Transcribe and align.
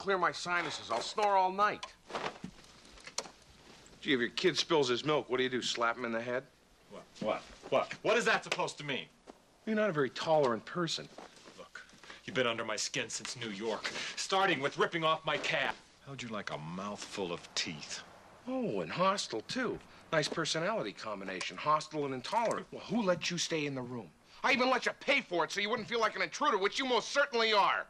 clear 0.00 0.16
my 0.16 0.32
sinuses, 0.32 0.90
I'll 0.90 1.02
snore 1.02 1.36
all 1.36 1.52
night. 1.52 1.84
Gee, 4.00 4.14
if 4.14 4.20
your 4.20 4.30
kid 4.30 4.56
spills 4.56 4.88
his 4.88 5.04
milk, 5.04 5.28
what 5.28 5.36
do 5.36 5.42
you 5.42 5.50
do? 5.50 5.60
Slap 5.60 5.98
him 5.98 6.06
in 6.06 6.12
the 6.12 6.22
head? 6.22 6.42
What? 6.90 7.02
What? 7.20 7.42
What? 7.68 7.92
What 8.00 8.16
is 8.16 8.24
that 8.24 8.42
supposed 8.42 8.78
to 8.78 8.84
mean? 8.84 9.04
You're 9.66 9.76
not 9.76 9.90
a 9.90 9.92
very 9.92 10.08
tolerant 10.08 10.64
person. 10.64 11.06
Look, 11.58 11.82
you've 12.24 12.34
been 12.34 12.46
under 12.46 12.64
my 12.64 12.76
skin 12.76 13.10
since 13.10 13.36
New 13.36 13.50
York, 13.50 13.90
starting 14.16 14.60
with 14.60 14.78
ripping 14.78 15.04
off 15.04 15.24
my 15.26 15.36
cap. 15.36 15.76
How'd 16.06 16.22
you 16.22 16.30
like 16.30 16.50
a 16.50 16.56
mouthful 16.58 17.30
of 17.30 17.46
teeth? 17.54 18.00
Oh, 18.48 18.80
and 18.80 18.90
hostile, 18.90 19.42
too. 19.48 19.78
Nice 20.12 20.28
personality 20.28 20.92
combination, 20.92 21.58
hostile 21.58 22.06
and 22.06 22.14
intolerant. 22.14 22.66
Well, 22.72 22.82
who 22.88 23.02
let 23.02 23.30
you 23.30 23.36
stay 23.36 23.66
in 23.66 23.74
the 23.74 23.82
room? 23.82 24.08
I 24.42 24.52
even 24.52 24.70
let 24.70 24.86
you 24.86 24.92
pay 24.98 25.20
for 25.20 25.44
it 25.44 25.52
so 25.52 25.60
you 25.60 25.68
wouldn't 25.68 25.88
feel 25.88 26.00
like 26.00 26.16
an 26.16 26.22
intruder, 26.22 26.56
which 26.56 26.78
you 26.78 26.86
most 26.86 27.12
certainly 27.12 27.52
are. 27.52 27.86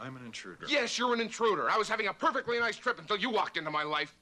I'm 0.00 0.16
an 0.16 0.24
intruder. 0.24 0.66
Yes, 0.68 0.98
you're 0.98 1.14
an 1.14 1.20
intruder. 1.20 1.70
I 1.70 1.78
was 1.78 1.88
having 1.88 2.08
a 2.08 2.14
perfectly 2.14 2.58
nice 2.58 2.76
trip 2.76 2.98
until 2.98 3.16
you 3.16 3.30
walked 3.30 3.56
into 3.56 3.70
my 3.70 3.82
life. 3.82 4.14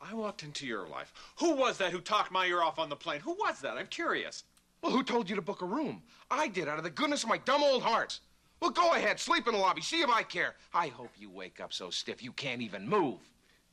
I 0.00 0.14
walked 0.14 0.42
into 0.42 0.66
your 0.66 0.88
life. 0.88 1.12
Who 1.38 1.54
was 1.54 1.78
that 1.78 1.92
who 1.92 2.00
talked 2.00 2.32
my 2.32 2.46
ear 2.46 2.62
off 2.62 2.78
on 2.78 2.88
the 2.88 2.96
plane? 2.96 3.20
Who 3.20 3.32
was 3.32 3.60
that? 3.60 3.76
I'm 3.76 3.86
curious. 3.86 4.44
Well, 4.82 4.92
who 4.92 5.02
told 5.02 5.28
you 5.28 5.36
to 5.36 5.42
book 5.42 5.60
a 5.60 5.66
room? 5.66 6.02
I 6.30 6.48
did, 6.48 6.68
out 6.68 6.78
of 6.78 6.84
the 6.84 6.90
goodness 6.90 7.22
of 7.22 7.28
my 7.28 7.38
dumb 7.38 7.62
old 7.62 7.82
heart. 7.82 8.18
Well, 8.60 8.70
go 8.70 8.94
ahead, 8.94 9.20
sleep 9.20 9.46
in 9.46 9.54
the 9.54 9.60
lobby, 9.60 9.82
see 9.82 10.00
if 10.00 10.10
I 10.10 10.22
care. 10.22 10.54
I 10.72 10.88
hope 10.88 11.10
you 11.18 11.30
wake 11.30 11.60
up 11.60 11.72
so 11.72 11.90
stiff 11.90 12.22
you 12.22 12.32
can't 12.32 12.62
even 12.62 12.88
move. 12.88 13.18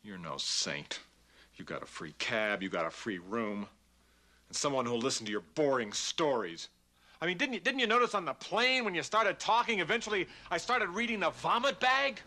You're 0.04 0.17
no 0.17 0.38
saint. 0.38 1.00
You 1.56 1.66
got 1.66 1.84
a 1.84 1.88
free 1.88 2.14
cab, 2.20 2.62
you 2.62 2.70
got 2.70 2.86
a 2.86 2.92
free 2.92 3.20
room, 3.20 3.67
and 4.48 4.56
someone 4.56 4.86
who'll 4.86 5.00
listen 5.00 5.26
to 5.26 5.32
your 5.32 5.44
boring 5.56 5.92
stories. 5.92 6.70
I 7.22 7.26
mean, 7.26 7.38
didn't 7.38 7.56
you, 7.56 7.60
didn't 7.60 7.80
you 7.80 7.88
notice 7.88 8.14
on 8.14 8.26
the 8.26 8.34
plane 8.34 8.86
when 8.86 8.94
you 8.94 9.04
started 9.04 9.40
talking, 9.40 9.80
eventually 9.80 10.28
I 10.52 10.58
started 10.58 10.90
reading 10.90 11.20
the 11.20 11.32
vomit 11.32 11.80
bag? 11.80 12.22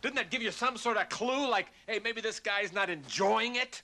Didn't 0.00 0.16
that 0.16 0.30
give 0.30 0.42
you 0.42 0.50
some 0.50 0.76
sort 0.76 0.96
of 0.96 1.08
clue, 1.08 1.50
like, 1.50 1.66
hey, 1.86 2.00
maybe 2.02 2.20
this 2.20 2.40
guy's 2.40 2.72
not 2.72 2.88
enjoying 2.88 3.56
it? 3.56 3.82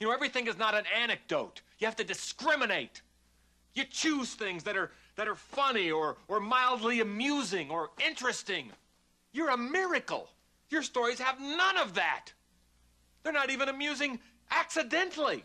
You 0.00 0.06
know, 0.06 0.12
everything 0.12 0.46
is 0.46 0.58
not 0.58 0.74
an 0.74 0.84
anecdote. 1.00 1.60
You 1.78 1.86
have 1.86 1.96
to 1.96 2.04
discriminate. 2.04 3.02
You 3.74 3.84
choose 3.84 4.34
things 4.34 4.64
that 4.64 4.76
are, 4.76 4.90
that 5.16 5.28
are 5.28 5.36
funny 5.36 5.90
or, 5.90 6.16
or 6.28 6.40
mildly 6.40 7.00
amusing 7.00 7.70
or 7.70 7.90
interesting. 8.04 8.70
You're 9.32 9.50
a 9.50 9.56
miracle. 9.56 10.28
Your 10.70 10.82
stories 10.82 11.20
have 11.20 11.38
none 11.40 11.76
of 11.76 11.94
that. 11.94 12.32
They're 13.22 13.32
not 13.32 13.50
even 13.50 13.68
amusing 13.68 14.18
accidentally. 14.50 15.44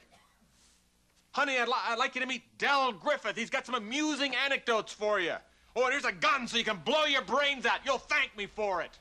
Honey, 1.35 1.57
I'd, 1.59 1.67
li- 1.67 1.73
I'd 1.87 1.99
like 1.99 2.15
you 2.15 2.21
to 2.21 2.27
meet 2.27 2.43
Del 2.57 2.93
Griffith. 2.93 3.35
He's 3.35 3.49
got 3.49 3.65
some 3.65 3.75
amusing 3.75 4.33
anecdotes 4.45 4.93
for 4.93 5.19
you. 5.19 5.33
Oh, 5.75 5.83
and 5.83 5.91
here's 5.91 6.05
a 6.05 6.13
gun 6.13 6.47
so 6.47 6.55
you 6.55 6.63
can 6.63 6.77
blow 6.85 7.03
your 7.03 7.23
brains 7.23 7.65
out. 7.65 7.79
You'll 7.83 7.97
thank 7.97 8.37
me 8.37 8.45
for 8.45 8.81
it. 8.81 8.97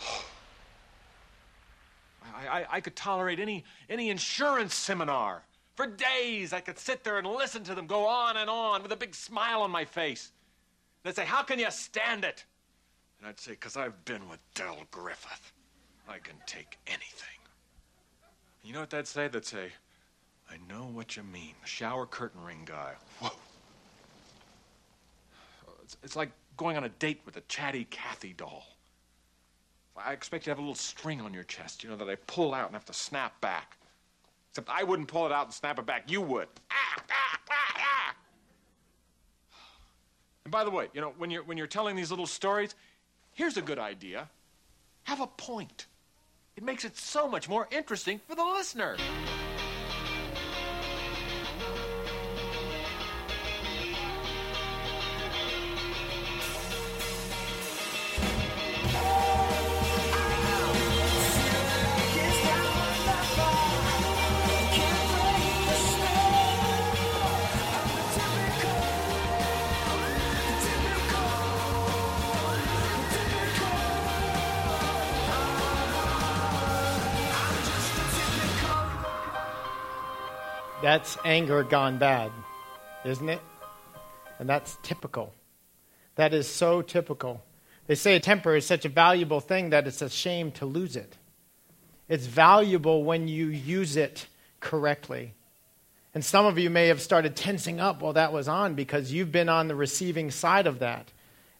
I, 2.22 2.60
I, 2.60 2.66
I 2.70 2.80
could 2.80 2.94
tolerate 2.94 3.40
any, 3.40 3.64
any 3.90 4.10
insurance 4.10 4.76
seminar. 4.76 5.42
For 5.74 5.88
days, 5.88 6.52
I 6.52 6.60
could 6.60 6.78
sit 6.78 7.02
there 7.02 7.18
and 7.18 7.26
listen 7.26 7.64
to 7.64 7.74
them 7.74 7.88
go 7.88 8.06
on 8.06 8.36
and 8.36 8.48
on 8.48 8.84
with 8.84 8.92
a 8.92 8.96
big 8.96 9.12
smile 9.12 9.62
on 9.62 9.72
my 9.72 9.84
face. 9.84 10.30
They'd 11.02 11.16
say, 11.16 11.24
How 11.24 11.42
can 11.42 11.58
you 11.58 11.72
stand 11.72 12.24
it? 12.24 12.44
And 13.18 13.28
I'd 13.28 13.40
say, 13.40 13.50
Because 13.50 13.76
I've 13.76 14.04
been 14.04 14.28
with 14.28 14.38
Del 14.54 14.84
Griffith. 14.92 15.52
I 16.08 16.18
can 16.18 16.36
take 16.46 16.78
anything. 16.86 17.40
You 18.62 18.72
know 18.72 18.80
what 18.80 18.90
they'd 18.90 19.08
say? 19.08 19.26
They'd 19.26 19.44
say, 19.44 19.72
I 20.50 20.56
know 20.68 20.84
what 20.92 21.16
you 21.16 21.22
mean. 21.22 21.54
The 21.62 21.68
shower 21.68 22.06
curtain 22.06 22.42
ring 22.44 22.62
guy. 22.64 22.94
Whoa. 23.20 23.30
It's, 25.82 25.96
it's 26.02 26.16
like 26.16 26.30
going 26.56 26.76
on 26.76 26.84
a 26.84 26.88
date 26.88 27.20
with 27.24 27.36
a 27.36 27.42
chatty 27.42 27.86
Cathy 27.90 28.32
doll. 28.32 28.66
I 29.96 30.12
expect 30.12 30.44
you 30.44 30.46
to 30.46 30.50
have 30.50 30.58
a 30.58 30.62
little 30.62 30.74
string 30.74 31.20
on 31.20 31.32
your 31.32 31.44
chest, 31.44 31.82
you 31.82 31.90
know, 31.90 31.96
that 31.96 32.08
I 32.08 32.16
pull 32.26 32.52
out 32.54 32.66
and 32.66 32.74
have 32.74 32.84
to 32.86 32.92
snap 32.92 33.40
back. 33.40 33.78
Except 34.50 34.68
I 34.68 34.84
wouldn't 34.84 35.08
pull 35.08 35.26
it 35.26 35.32
out 35.32 35.46
and 35.46 35.54
snap 35.54 35.78
it 35.78 35.86
back. 35.86 36.10
You 36.10 36.20
would. 36.20 36.48
Ah, 36.70 37.02
ah, 37.10 37.38
ah, 37.50 37.74
ah. 37.78 38.14
And 40.44 40.52
by 40.52 40.64
the 40.64 40.70
way, 40.70 40.88
you 40.92 41.00
know, 41.00 41.12
when 41.18 41.30
you're, 41.30 41.42
when 41.44 41.56
you're 41.56 41.66
telling 41.66 41.96
these 41.96 42.10
little 42.10 42.26
stories, 42.26 42.74
here's 43.32 43.56
a 43.56 43.62
good 43.62 43.78
idea. 43.78 44.28
Have 45.04 45.20
a 45.20 45.26
point. 45.26 45.86
It 46.56 46.62
makes 46.62 46.84
it 46.84 46.96
so 46.96 47.28
much 47.28 47.48
more 47.48 47.68
interesting 47.70 48.20
for 48.26 48.34
the 48.34 48.44
listener. 48.44 48.96
That's 80.86 81.18
anger 81.24 81.64
gone 81.64 81.98
bad, 81.98 82.30
isn't 83.04 83.28
it? 83.28 83.40
And 84.38 84.48
that's 84.48 84.78
typical. 84.84 85.34
That 86.14 86.32
is 86.32 86.46
so 86.46 86.80
typical. 86.80 87.42
They 87.88 87.96
say 87.96 88.14
a 88.14 88.20
temper 88.20 88.54
is 88.54 88.66
such 88.66 88.84
a 88.84 88.88
valuable 88.88 89.40
thing 89.40 89.70
that 89.70 89.88
it's 89.88 90.00
a 90.00 90.08
shame 90.08 90.52
to 90.52 90.64
lose 90.64 90.94
it. 90.94 91.16
It's 92.08 92.26
valuable 92.26 93.02
when 93.02 93.26
you 93.26 93.48
use 93.48 93.96
it 93.96 94.28
correctly. 94.60 95.34
And 96.14 96.24
some 96.24 96.46
of 96.46 96.56
you 96.56 96.70
may 96.70 96.86
have 96.86 97.02
started 97.02 97.34
tensing 97.34 97.80
up 97.80 98.00
while 98.00 98.12
that 98.12 98.32
was 98.32 98.46
on 98.46 98.76
because 98.76 99.12
you've 99.12 99.32
been 99.32 99.48
on 99.48 99.66
the 99.66 99.74
receiving 99.74 100.30
side 100.30 100.68
of 100.68 100.78
that 100.78 101.10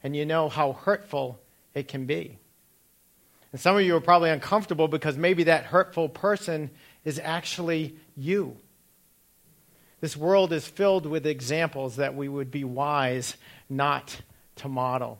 and 0.04 0.14
you 0.14 0.24
know 0.24 0.48
how 0.48 0.74
hurtful 0.74 1.40
it 1.74 1.88
can 1.88 2.06
be. 2.06 2.38
And 3.50 3.60
some 3.60 3.74
of 3.74 3.82
you 3.82 3.96
are 3.96 4.00
probably 4.00 4.30
uncomfortable 4.30 4.86
because 4.86 5.16
maybe 5.16 5.42
that 5.42 5.64
hurtful 5.64 6.08
person 6.08 6.70
is 7.04 7.18
actually 7.18 7.96
you. 8.16 8.56
This 10.06 10.16
world 10.16 10.52
is 10.52 10.64
filled 10.64 11.04
with 11.04 11.26
examples 11.26 11.96
that 11.96 12.14
we 12.14 12.28
would 12.28 12.48
be 12.48 12.62
wise 12.62 13.36
not 13.68 14.20
to 14.54 14.68
model. 14.68 15.18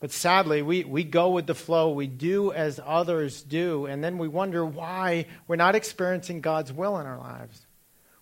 But 0.00 0.10
sadly, 0.10 0.60
we, 0.60 0.84
we 0.84 1.02
go 1.02 1.30
with 1.30 1.46
the 1.46 1.54
flow. 1.54 1.92
We 1.92 2.06
do 2.06 2.52
as 2.52 2.78
others 2.84 3.40
do, 3.40 3.86
and 3.86 4.04
then 4.04 4.18
we 4.18 4.28
wonder 4.28 4.66
why 4.66 5.24
we're 5.48 5.56
not 5.56 5.74
experiencing 5.74 6.42
God's 6.42 6.74
will 6.74 6.98
in 6.98 7.06
our 7.06 7.16
lives. 7.16 7.64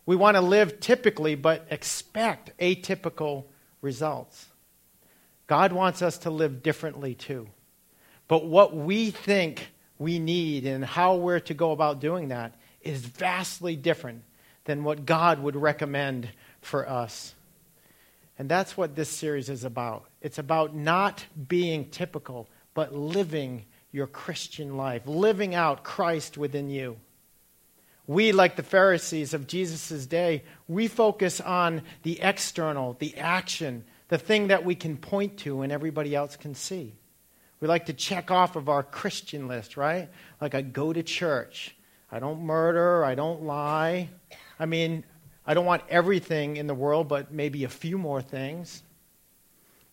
We 0.06 0.14
want 0.14 0.36
to 0.36 0.42
live 0.42 0.78
typically, 0.78 1.34
but 1.34 1.66
expect 1.70 2.56
atypical 2.58 3.46
results. 3.80 4.46
God 5.48 5.72
wants 5.72 6.02
us 6.02 6.18
to 6.18 6.30
live 6.30 6.62
differently 6.62 7.16
too. 7.16 7.48
But 8.28 8.46
what 8.46 8.76
we 8.76 9.10
think 9.10 9.72
we 9.98 10.20
need 10.20 10.66
and 10.66 10.84
how 10.84 11.16
we're 11.16 11.40
to 11.40 11.54
go 11.54 11.72
about 11.72 11.98
doing 11.98 12.28
that 12.28 12.54
is 12.80 13.00
vastly 13.00 13.74
different 13.74 14.22
than 14.64 14.84
what 14.84 15.06
God 15.06 15.40
would 15.40 15.56
recommend 15.56 16.30
for 16.60 16.88
us. 16.88 17.34
And 18.38 18.48
that's 18.48 18.76
what 18.76 18.96
this 18.96 19.08
series 19.08 19.48
is 19.48 19.64
about. 19.64 20.06
It's 20.20 20.38
about 20.38 20.74
not 20.74 21.24
being 21.48 21.90
typical, 21.90 22.48
but 22.74 22.94
living 22.94 23.64
your 23.92 24.06
Christian 24.06 24.76
life, 24.76 25.06
living 25.06 25.54
out 25.54 25.84
Christ 25.84 26.36
within 26.36 26.68
you. 26.68 26.96
We, 28.06 28.32
like 28.32 28.56
the 28.56 28.62
Pharisees 28.62 29.32
of 29.32 29.46
Jesus' 29.46 30.06
day, 30.06 30.42
we 30.68 30.88
focus 30.88 31.40
on 31.40 31.82
the 32.02 32.20
external, 32.20 32.96
the 32.98 33.16
action, 33.16 33.84
the 34.08 34.18
thing 34.18 34.48
that 34.48 34.64
we 34.64 34.74
can 34.74 34.96
point 34.96 35.38
to 35.38 35.62
and 35.62 35.72
everybody 35.72 36.14
else 36.14 36.36
can 36.36 36.54
see. 36.54 36.94
We 37.60 37.68
like 37.68 37.86
to 37.86 37.94
check 37.94 38.30
off 38.30 38.56
of 38.56 38.68
our 38.68 38.82
Christian 38.82 39.48
list, 39.48 39.76
right? 39.76 40.10
Like 40.40 40.54
I 40.54 40.60
go 40.60 40.92
to 40.92 41.02
church, 41.02 41.74
I 42.12 42.18
don't 42.18 42.42
murder, 42.42 43.04
I 43.04 43.14
don't 43.14 43.44
lie, 43.44 44.10
I 44.58 44.66
mean, 44.66 45.04
I 45.46 45.54
don't 45.54 45.66
want 45.66 45.82
everything 45.88 46.56
in 46.56 46.66
the 46.66 46.74
world, 46.74 47.08
but 47.08 47.32
maybe 47.32 47.64
a 47.64 47.68
few 47.68 47.98
more 47.98 48.22
things. 48.22 48.82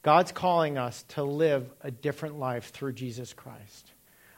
God's 0.03 0.31
calling 0.31 0.77
us 0.77 1.03
to 1.09 1.23
live 1.23 1.69
a 1.81 1.91
different 1.91 2.39
life 2.39 2.71
through 2.71 2.93
Jesus 2.93 3.33
Christ, 3.33 3.91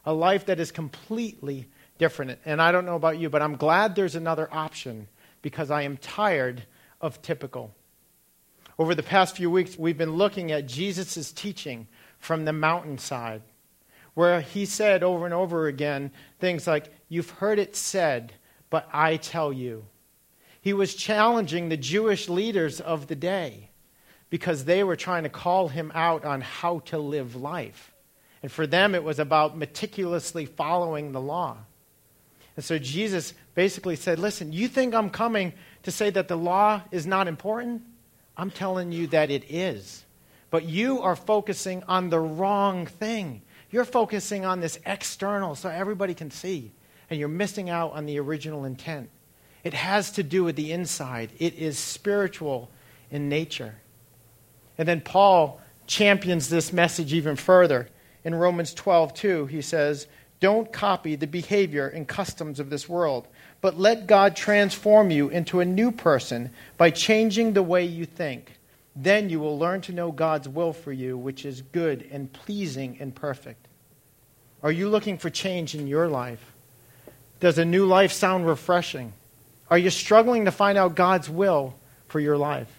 a 0.05 0.13
life 0.13 0.47
that 0.47 0.59
is 0.59 0.71
completely 0.71 1.69
different. 1.97 2.39
And 2.45 2.61
I 2.61 2.71
don't 2.71 2.85
know 2.85 2.95
about 2.95 3.17
you, 3.17 3.29
but 3.29 3.41
I'm 3.41 3.55
glad 3.55 3.95
there's 3.95 4.15
another 4.15 4.49
option 4.51 5.07
because 5.41 5.71
I 5.71 5.83
am 5.83 5.97
tired 5.97 6.63
of 6.99 7.21
typical. 7.21 7.73
Over 8.79 8.95
the 8.95 9.03
past 9.03 9.37
few 9.37 9.51
weeks, 9.51 9.77
we've 9.77 9.97
been 9.97 10.15
looking 10.15 10.51
at 10.51 10.67
Jesus' 10.67 11.31
teaching 11.31 11.87
from 12.17 12.45
the 12.45 12.53
mountainside, 12.53 13.43
where 14.15 14.41
he 14.41 14.65
said 14.65 15.03
over 15.03 15.25
and 15.25 15.33
over 15.33 15.67
again 15.67 16.11
things 16.39 16.65
like, 16.65 16.91
You've 17.07 17.29
heard 17.29 17.59
it 17.59 17.75
said, 17.75 18.33
but 18.69 18.89
I 18.91 19.17
tell 19.17 19.53
you. 19.53 19.85
He 20.63 20.71
was 20.71 20.95
challenging 20.95 21.67
the 21.67 21.75
Jewish 21.75 22.29
leaders 22.29 22.79
of 22.79 23.07
the 23.07 23.17
day 23.17 23.69
because 24.29 24.63
they 24.63 24.81
were 24.81 24.95
trying 24.95 25.23
to 25.23 25.29
call 25.29 25.67
him 25.67 25.91
out 25.93 26.23
on 26.23 26.39
how 26.39 26.79
to 26.79 26.97
live 26.97 27.35
life. 27.35 27.93
And 28.41 28.49
for 28.49 28.65
them, 28.65 28.95
it 28.95 29.03
was 29.03 29.19
about 29.19 29.57
meticulously 29.57 30.45
following 30.45 31.11
the 31.11 31.19
law. 31.19 31.57
And 32.55 32.63
so 32.63 32.79
Jesus 32.79 33.33
basically 33.55 33.97
said, 33.97 34.19
Listen, 34.19 34.53
you 34.53 34.69
think 34.69 34.95
I'm 34.95 35.09
coming 35.09 35.51
to 35.83 35.91
say 35.91 36.09
that 36.11 36.29
the 36.29 36.37
law 36.37 36.81
is 36.91 37.05
not 37.05 37.27
important? 37.27 37.81
I'm 38.37 38.49
telling 38.49 38.93
you 38.93 39.07
that 39.07 39.29
it 39.31 39.51
is. 39.51 40.05
But 40.49 40.63
you 40.63 41.01
are 41.01 41.17
focusing 41.17 41.83
on 41.89 42.09
the 42.09 42.21
wrong 42.21 42.85
thing. 42.85 43.41
You're 43.69 43.83
focusing 43.83 44.45
on 44.45 44.61
this 44.61 44.79
external 44.85 45.55
so 45.55 45.67
everybody 45.67 46.13
can 46.13 46.31
see, 46.31 46.71
and 47.09 47.19
you're 47.19 47.27
missing 47.27 47.69
out 47.69 47.91
on 47.91 48.05
the 48.05 48.17
original 48.17 48.63
intent. 48.63 49.09
It 49.63 49.73
has 49.73 50.11
to 50.11 50.23
do 50.23 50.43
with 50.43 50.55
the 50.55 50.71
inside, 50.71 51.31
it 51.39 51.55
is 51.55 51.79
spiritual 51.79 52.69
in 53.11 53.29
nature. 53.29 53.75
And 54.77 54.87
then 54.87 55.01
Paul 55.01 55.61
champions 55.87 56.49
this 56.49 56.73
message 56.73 57.13
even 57.13 57.35
further. 57.35 57.87
In 58.23 58.35
Romans 58.35 58.73
12, 58.73 59.13
2, 59.13 59.45
he 59.47 59.61
says, 59.61 60.07
Don't 60.39 60.71
copy 60.71 61.15
the 61.15 61.27
behavior 61.27 61.87
and 61.87 62.07
customs 62.07 62.59
of 62.59 62.69
this 62.69 62.89
world, 62.89 63.27
but 63.61 63.77
let 63.77 64.07
God 64.07 64.35
transform 64.35 65.11
you 65.11 65.29
into 65.29 65.59
a 65.59 65.65
new 65.65 65.91
person 65.91 66.51
by 66.77 66.89
changing 66.89 67.53
the 67.53 67.63
way 67.63 67.85
you 67.85 68.05
think. 68.05 68.59
Then 68.95 69.29
you 69.29 69.39
will 69.39 69.57
learn 69.57 69.81
to 69.81 69.93
know 69.93 70.11
God's 70.11 70.47
will 70.47 70.73
for 70.73 70.91
you, 70.91 71.17
which 71.17 71.45
is 71.45 71.61
good 71.61 72.07
and 72.11 72.31
pleasing 72.31 72.97
and 72.99 73.13
perfect. 73.13 73.67
Are 74.61 74.71
you 74.71 74.89
looking 74.89 75.17
for 75.17 75.29
change 75.29 75.75
in 75.75 75.87
your 75.87 76.07
life? 76.07 76.53
Does 77.39 77.57
a 77.57 77.65
new 77.65 77.85
life 77.85 78.13
sound 78.13 78.47
refreshing? 78.47 79.13
Are 79.69 79.77
you 79.77 79.89
struggling 79.89 80.45
to 80.45 80.51
find 80.51 80.77
out 80.77 80.95
God's 80.95 81.29
will 81.29 81.75
for 82.07 82.19
your 82.19 82.37
life? 82.37 82.71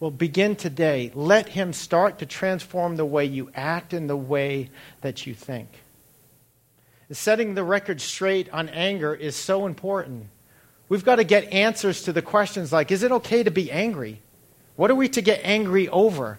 Well, 0.00 0.10
begin 0.10 0.54
today. 0.54 1.10
Let 1.14 1.48
Him 1.48 1.72
start 1.72 2.20
to 2.20 2.26
transform 2.26 2.96
the 2.96 3.04
way 3.04 3.24
you 3.24 3.50
act 3.54 3.92
and 3.92 4.08
the 4.08 4.16
way 4.16 4.70
that 5.00 5.26
you 5.26 5.34
think. 5.34 5.68
Setting 7.10 7.54
the 7.54 7.64
record 7.64 8.00
straight 8.00 8.50
on 8.50 8.68
anger 8.68 9.14
is 9.14 9.34
so 9.34 9.66
important. 9.66 10.28
We've 10.88 11.04
got 11.04 11.16
to 11.16 11.24
get 11.24 11.52
answers 11.52 12.02
to 12.02 12.12
the 12.12 12.22
questions 12.22 12.72
like 12.72 12.90
Is 12.90 13.02
it 13.02 13.12
okay 13.12 13.42
to 13.42 13.50
be 13.50 13.70
angry? 13.70 14.20
What 14.76 14.90
are 14.90 14.94
we 14.94 15.08
to 15.10 15.20
get 15.20 15.40
angry 15.42 15.88
over? 15.88 16.38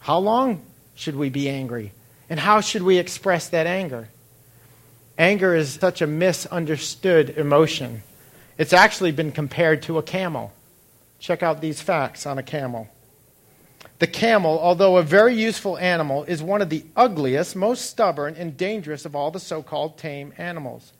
How 0.00 0.18
long 0.18 0.62
should 0.94 1.16
we 1.16 1.30
be 1.30 1.48
angry? 1.48 1.92
And 2.28 2.40
how 2.40 2.60
should 2.60 2.82
we 2.82 2.98
express 2.98 3.48
that 3.50 3.66
anger? 3.66 4.08
Anger 5.16 5.54
is 5.54 5.74
such 5.74 6.02
a 6.02 6.06
misunderstood 6.06 7.30
emotion. 7.30 8.02
It's 8.58 8.72
actually 8.72 9.12
been 9.12 9.32
compared 9.32 9.82
to 9.82 9.98
a 9.98 10.02
camel. 10.02 10.52
Check 11.18 11.42
out 11.42 11.60
these 11.60 11.80
facts 11.80 12.26
on 12.26 12.38
a 12.38 12.42
camel. 12.42 12.88
The 13.98 14.06
camel, 14.06 14.58
although 14.58 14.96
a 14.96 15.02
very 15.02 15.34
useful 15.34 15.78
animal, 15.78 16.24
is 16.24 16.42
one 16.42 16.62
of 16.62 16.70
the 16.70 16.84
ugliest, 16.96 17.56
most 17.56 17.90
stubborn, 17.90 18.34
and 18.36 18.56
dangerous 18.56 19.04
of 19.04 19.16
all 19.16 19.30
the 19.30 19.40
so 19.40 19.62
called 19.62 19.98
tame 19.98 20.32
animals. 20.36 20.92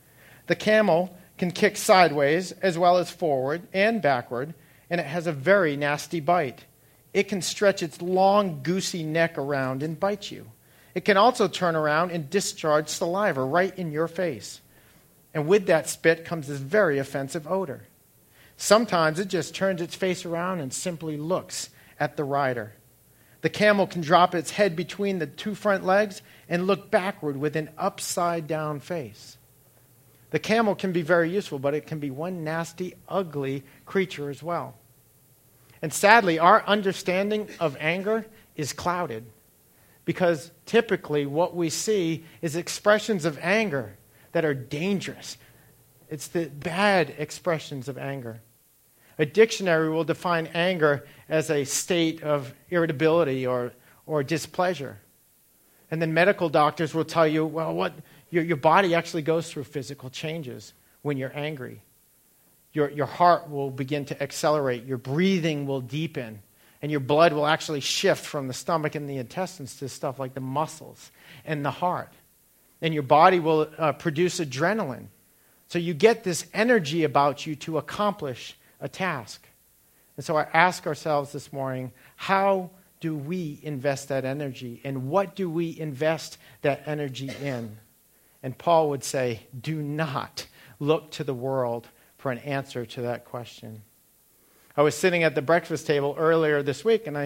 The 0.46 0.56
camel 0.56 1.16
can 1.38 1.50
kick 1.50 1.76
sideways 1.76 2.52
as 2.52 2.78
well 2.78 2.98
as 2.98 3.10
forward 3.10 3.62
and 3.72 4.00
backward, 4.00 4.54
and 4.88 5.00
it 5.00 5.06
has 5.06 5.26
a 5.26 5.32
very 5.32 5.76
nasty 5.76 6.20
bite. 6.20 6.64
It 7.12 7.24
can 7.24 7.42
stretch 7.42 7.82
its 7.82 8.00
long, 8.00 8.62
goosey 8.62 9.02
neck 9.02 9.38
around 9.38 9.82
and 9.82 9.98
bite 9.98 10.30
you. 10.30 10.46
It 10.94 11.04
can 11.04 11.16
also 11.16 11.48
turn 11.48 11.76
around 11.76 12.10
and 12.10 12.30
discharge 12.30 12.88
saliva 12.88 13.42
right 13.42 13.76
in 13.78 13.92
your 13.92 14.08
face. 14.08 14.60
And 15.36 15.46
with 15.46 15.66
that 15.66 15.86
spit 15.86 16.24
comes 16.24 16.48
this 16.48 16.60
very 16.60 16.98
offensive 16.98 17.46
odor. 17.46 17.82
Sometimes 18.56 19.20
it 19.20 19.28
just 19.28 19.54
turns 19.54 19.82
its 19.82 19.94
face 19.94 20.24
around 20.24 20.60
and 20.60 20.72
simply 20.72 21.18
looks 21.18 21.68
at 22.00 22.16
the 22.16 22.24
rider. 22.24 22.72
The 23.42 23.50
camel 23.50 23.86
can 23.86 24.00
drop 24.00 24.34
its 24.34 24.52
head 24.52 24.74
between 24.74 25.18
the 25.18 25.26
two 25.26 25.54
front 25.54 25.84
legs 25.84 26.22
and 26.48 26.66
look 26.66 26.90
backward 26.90 27.36
with 27.36 27.54
an 27.54 27.68
upside 27.76 28.46
down 28.46 28.80
face. 28.80 29.36
The 30.30 30.38
camel 30.38 30.74
can 30.74 30.92
be 30.92 31.02
very 31.02 31.28
useful, 31.28 31.58
but 31.58 31.74
it 31.74 31.86
can 31.86 31.98
be 31.98 32.10
one 32.10 32.42
nasty, 32.42 32.94
ugly 33.06 33.62
creature 33.84 34.30
as 34.30 34.42
well. 34.42 34.74
And 35.82 35.92
sadly, 35.92 36.38
our 36.38 36.64
understanding 36.66 37.50
of 37.60 37.76
anger 37.78 38.24
is 38.56 38.72
clouded 38.72 39.26
because 40.06 40.50
typically 40.64 41.26
what 41.26 41.54
we 41.54 41.68
see 41.68 42.24
is 42.40 42.56
expressions 42.56 43.26
of 43.26 43.38
anger 43.42 43.98
that 44.32 44.44
are 44.44 44.54
dangerous. 44.54 45.36
It's 46.08 46.28
the 46.28 46.46
bad 46.46 47.14
expressions 47.18 47.88
of 47.88 47.98
anger. 47.98 48.40
A 49.18 49.26
dictionary 49.26 49.88
will 49.88 50.04
define 50.04 50.48
anger 50.48 51.06
as 51.28 51.50
a 51.50 51.64
state 51.64 52.22
of 52.22 52.54
irritability 52.68 53.46
or, 53.46 53.72
or 54.04 54.22
displeasure. 54.22 54.98
And 55.90 56.02
then 56.02 56.12
medical 56.12 56.48
doctors 56.48 56.94
will 56.94 57.04
tell 57.04 57.26
you, 57.26 57.46
well, 57.46 57.74
what, 57.74 57.94
your, 58.30 58.44
your 58.44 58.56
body 58.56 58.94
actually 58.94 59.22
goes 59.22 59.50
through 59.50 59.64
physical 59.64 60.10
changes 60.10 60.74
when 61.02 61.16
you're 61.16 61.32
angry 61.34 61.82
your, 62.76 62.90
your 62.90 63.06
heart 63.06 63.50
will 63.50 63.70
begin 63.70 64.04
to 64.04 64.22
accelerate, 64.22 64.84
your 64.84 64.98
breathing 64.98 65.66
will 65.66 65.80
deepen, 65.80 66.42
and 66.82 66.90
your 66.90 67.00
blood 67.00 67.32
will 67.32 67.46
actually 67.46 67.80
shift 67.80 68.24
from 68.24 68.48
the 68.48 68.52
stomach 68.52 68.94
and 68.94 69.08
the 69.08 69.16
intestines 69.16 69.76
to 69.78 69.88
stuff 69.88 70.18
like 70.18 70.34
the 70.34 70.40
muscles 70.40 71.10
and 71.46 71.64
the 71.64 71.70
heart. 71.70 72.12
And 72.82 72.92
your 72.92 73.02
body 73.02 73.40
will 73.40 73.68
uh, 73.78 73.92
produce 73.92 74.38
adrenaline. 74.38 75.06
So 75.68 75.78
you 75.78 75.94
get 75.94 76.24
this 76.24 76.46
energy 76.54 77.04
about 77.04 77.46
you 77.46 77.56
to 77.56 77.78
accomplish 77.78 78.56
a 78.80 78.88
task. 78.88 79.46
And 80.16 80.24
so 80.24 80.36
I 80.36 80.46
ask 80.52 80.86
ourselves 80.86 81.32
this 81.32 81.52
morning 81.52 81.92
how 82.16 82.70
do 83.00 83.14
we 83.14 83.60
invest 83.62 84.08
that 84.08 84.24
energy? 84.24 84.80
And 84.84 85.08
what 85.08 85.36
do 85.36 85.50
we 85.50 85.78
invest 85.78 86.38
that 86.62 86.82
energy 86.86 87.30
in? 87.42 87.78
And 88.42 88.56
Paul 88.56 88.90
would 88.90 89.04
say, 89.04 89.40
do 89.58 89.82
not 89.82 90.46
look 90.78 91.10
to 91.12 91.24
the 91.24 91.34
world 91.34 91.88
for 92.16 92.30
an 92.30 92.38
answer 92.38 92.86
to 92.86 93.02
that 93.02 93.24
question. 93.24 93.82
I 94.76 94.82
was 94.82 94.94
sitting 94.94 95.22
at 95.22 95.34
the 95.34 95.42
breakfast 95.42 95.86
table 95.86 96.14
earlier 96.18 96.62
this 96.62 96.84
week, 96.84 97.06
and 97.06 97.16
I, 97.16 97.24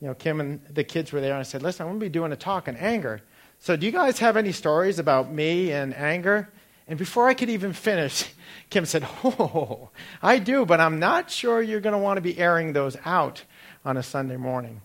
you 0.00 0.08
know, 0.08 0.14
Kim 0.14 0.40
and 0.40 0.64
the 0.66 0.84
kids 0.84 1.12
were 1.12 1.20
there, 1.20 1.32
and 1.32 1.40
I 1.40 1.44
said, 1.44 1.62
"Listen, 1.62 1.82
I'm 1.82 1.92
going 1.92 2.00
to 2.00 2.06
be 2.06 2.10
doing 2.10 2.32
a 2.32 2.36
talk 2.36 2.68
on 2.68 2.76
anger. 2.76 3.22
So, 3.60 3.76
do 3.76 3.86
you 3.86 3.92
guys 3.92 4.18
have 4.18 4.36
any 4.36 4.52
stories 4.52 4.98
about 4.98 5.32
me 5.32 5.70
and 5.70 5.94
anger?" 5.94 6.48
And 6.88 6.98
before 6.98 7.28
I 7.28 7.34
could 7.34 7.50
even 7.50 7.72
finish, 7.72 8.32
Kim 8.70 8.86
said, 8.86 9.06
"Oh, 9.22 9.90
I 10.22 10.38
do, 10.38 10.64
but 10.64 10.80
I'm 10.80 10.98
not 10.98 11.30
sure 11.30 11.62
you're 11.62 11.80
going 11.80 11.92
to 11.92 11.98
want 11.98 12.16
to 12.16 12.22
be 12.22 12.38
airing 12.38 12.72
those 12.72 12.96
out 13.04 13.44
on 13.84 13.96
a 13.96 14.02
Sunday 14.02 14.36
morning." 14.36 14.80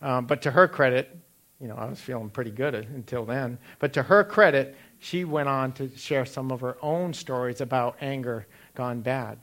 Um, 0.00 0.26
but 0.26 0.42
to 0.42 0.50
her 0.50 0.68
credit, 0.68 1.16
you 1.60 1.66
know, 1.66 1.74
I 1.74 1.86
was 1.86 2.00
feeling 2.00 2.30
pretty 2.30 2.50
good 2.50 2.74
until 2.74 3.24
then. 3.24 3.58
But 3.78 3.94
to 3.94 4.02
her 4.04 4.22
credit, 4.22 4.76
she 4.98 5.24
went 5.24 5.48
on 5.48 5.72
to 5.72 5.88
share 5.96 6.24
some 6.24 6.52
of 6.52 6.60
her 6.60 6.76
own 6.82 7.14
stories 7.14 7.60
about 7.60 7.96
anger 8.00 8.46
gone 8.74 9.00
bad. 9.00 9.38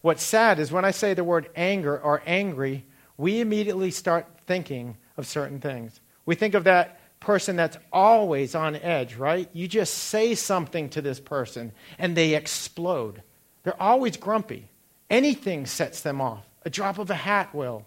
What's 0.00 0.22
sad 0.22 0.58
is 0.58 0.72
when 0.72 0.84
I 0.84 0.90
say 0.90 1.14
the 1.14 1.24
word 1.24 1.50
anger 1.54 1.98
or 1.98 2.22
angry, 2.26 2.86
we 3.16 3.40
immediately 3.40 3.90
start 3.90 4.26
thinking 4.46 4.96
of 5.16 5.26
certain 5.26 5.60
things. 5.60 6.00
We 6.24 6.34
think 6.34 6.54
of 6.54 6.64
that 6.64 6.97
person 7.20 7.56
that's 7.56 7.78
always 7.92 8.54
on 8.54 8.76
edge, 8.76 9.16
right? 9.16 9.48
You 9.52 9.68
just 9.68 9.94
say 9.94 10.34
something 10.34 10.88
to 10.90 11.02
this 11.02 11.20
person 11.20 11.72
and 11.98 12.16
they 12.16 12.34
explode. 12.34 13.22
They're 13.62 13.82
always 13.82 14.16
grumpy. 14.16 14.68
Anything 15.10 15.66
sets 15.66 16.00
them 16.00 16.20
off. 16.20 16.44
A 16.64 16.70
drop 16.70 16.98
of 16.98 17.10
a 17.10 17.14
hat 17.14 17.54
will. 17.54 17.86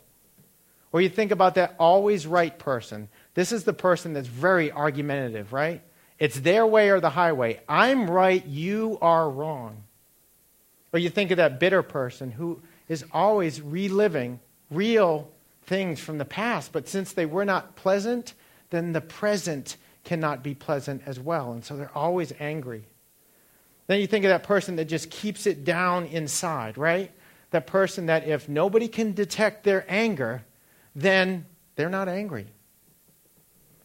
Or 0.91 1.01
you 1.01 1.09
think 1.09 1.31
about 1.31 1.55
that 1.55 1.75
always 1.79 2.27
right 2.27 2.57
person. 2.57 3.07
This 3.33 3.51
is 3.51 3.63
the 3.63 3.73
person 3.73 4.13
that's 4.13 4.27
very 4.27 4.71
argumentative, 4.71 5.53
right? 5.53 5.81
It's 6.19 6.39
their 6.39 6.67
way 6.67 6.89
or 6.89 6.99
the 6.99 7.09
highway. 7.09 7.61
I'm 7.67 8.09
right, 8.09 8.45
you 8.45 8.97
are 9.01 9.29
wrong. 9.29 9.83
Or 10.93 10.99
you 10.99 11.09
think 11.09 11.31
of 11.31 11.37
that 11.37 11.59
bitter 11.59 11.81
person 11.81 12.31
who 12.31 12.61
is 12.89 13.05
always 13.13 13.61
reliving 13.61 14.39
real 14.69 15.29
things 15.63 15.99
from 15.99 16.17
the 16.17 16.25
past, 16.25 16.73
but 16.73 16.87
since 16.87 17.13
they 17.13 17.25
were 17.25 17.45
not 17.45 17.75
pleasant, 17.75 18.33
then 18.71 18.93
the 18.93 19.01
present 19.01 19.77
cannot 20.03 20.43
be 20.43 20.55
pleasant 20.55 21.03
as 21.05 21.19
well. 21.19 21.51
And 21.51 21.63
so 21.63 21.77
they're 21.77 21.95
always 21.95 22.33
angry. 22.39 22.83
Then 23.87 23.99
you 23.99 24.07
think 24.07 24.25
of 24.25 24.29
that 24.29 24.43
person 24.43 24.77
that 24.77 24.85
just 24.85 25.11
keeps 25.11 25.45
it 25.45 25.63
down 25.63 26.05
inside, 26.07 26.77
right? 26.77 27.11
That 27.51 27.67
person 27.67 28.07
that 28.07 28.27
if 28.27 28.49
nobody 28.49 28.87
can 28.87 29.13
detect 29.13 29.63
their 29.63 29.85
anger, 29.87 30.43
then 30.95 31.45
they're 31.75 31.89
not 31.89 32.07
angry. 32.07 32.47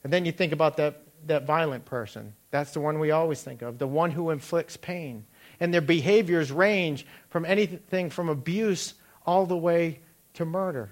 And 0.04 0.12
then 0.12 0.24
you 0.24 0.32
think 0.32 0.52
about 0.52 0.76
that, 0.78 1.02
that 1.26 1.44
violent 1.44 1.84
person. 1.84 2.34
That's 2.50 2.72
the 2.72 2.80
one 2.80 2.98
we 2.98 3.10
always 3.10 3.42
think 3.42 3.62
of, 3.62 3.78
the 3.78 3.86
one 3.86 4.12
who 4.12 4.30
inflicts 4.30 4.76
pain 4.76 5.26
and 5.58 5.72
their 5.72 5.80
behaviors 5.80 6.52
range 6.52 7.06
from 7.28 7.44
anything 7.44 8.10
from 8.10 8.28
abuse 8.28 8.94
all 9.24 9.46
the 9.46 9.56
way 9.56 10.00
to 10.34 10.44
murder. 10.44 10.90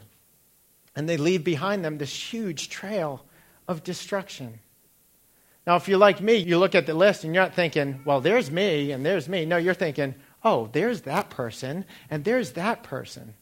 And 0.96 1.08
they 1.08 1.16
leave 1.16 1.44
behind 1.44 1.84
them 1.84 1.98
this 1.98 2.32
huge 2.32 2.68
trail 2.68 3.24
of 3.68 3.82
destruction. 3.82 4.60
Now, 5.66 5.76
if 5.76 5.88
you're 5.88 5.98
like 5.98 6.20
me, 6.20 6.36
you 6.36 6.58
look 6.58 6.74
at 6.74 6.86
the 6.86 6.94
list 6.94 7.24
and 7.24 7.34
you're 7.34 7.42
not 7.42 7.54
thinking, 7.54 8.02
well, 8.04 8.20
there's 8.20 8.50
me 8.50 8.92
and 8.92 9.04
there's 9.04 9.28
me. 9.28 9.46
No, 9.46 9.56
you're 9.56 9.72
thinking, 9.72 10.14
oh, 10.44 10.68
there's 10.72 11.02
that 11.02 11.30
person 11.30 11.84
and 12.10 12.24
there's 12.24 12.52
that 12.52 12.82
person. 12.82 13.34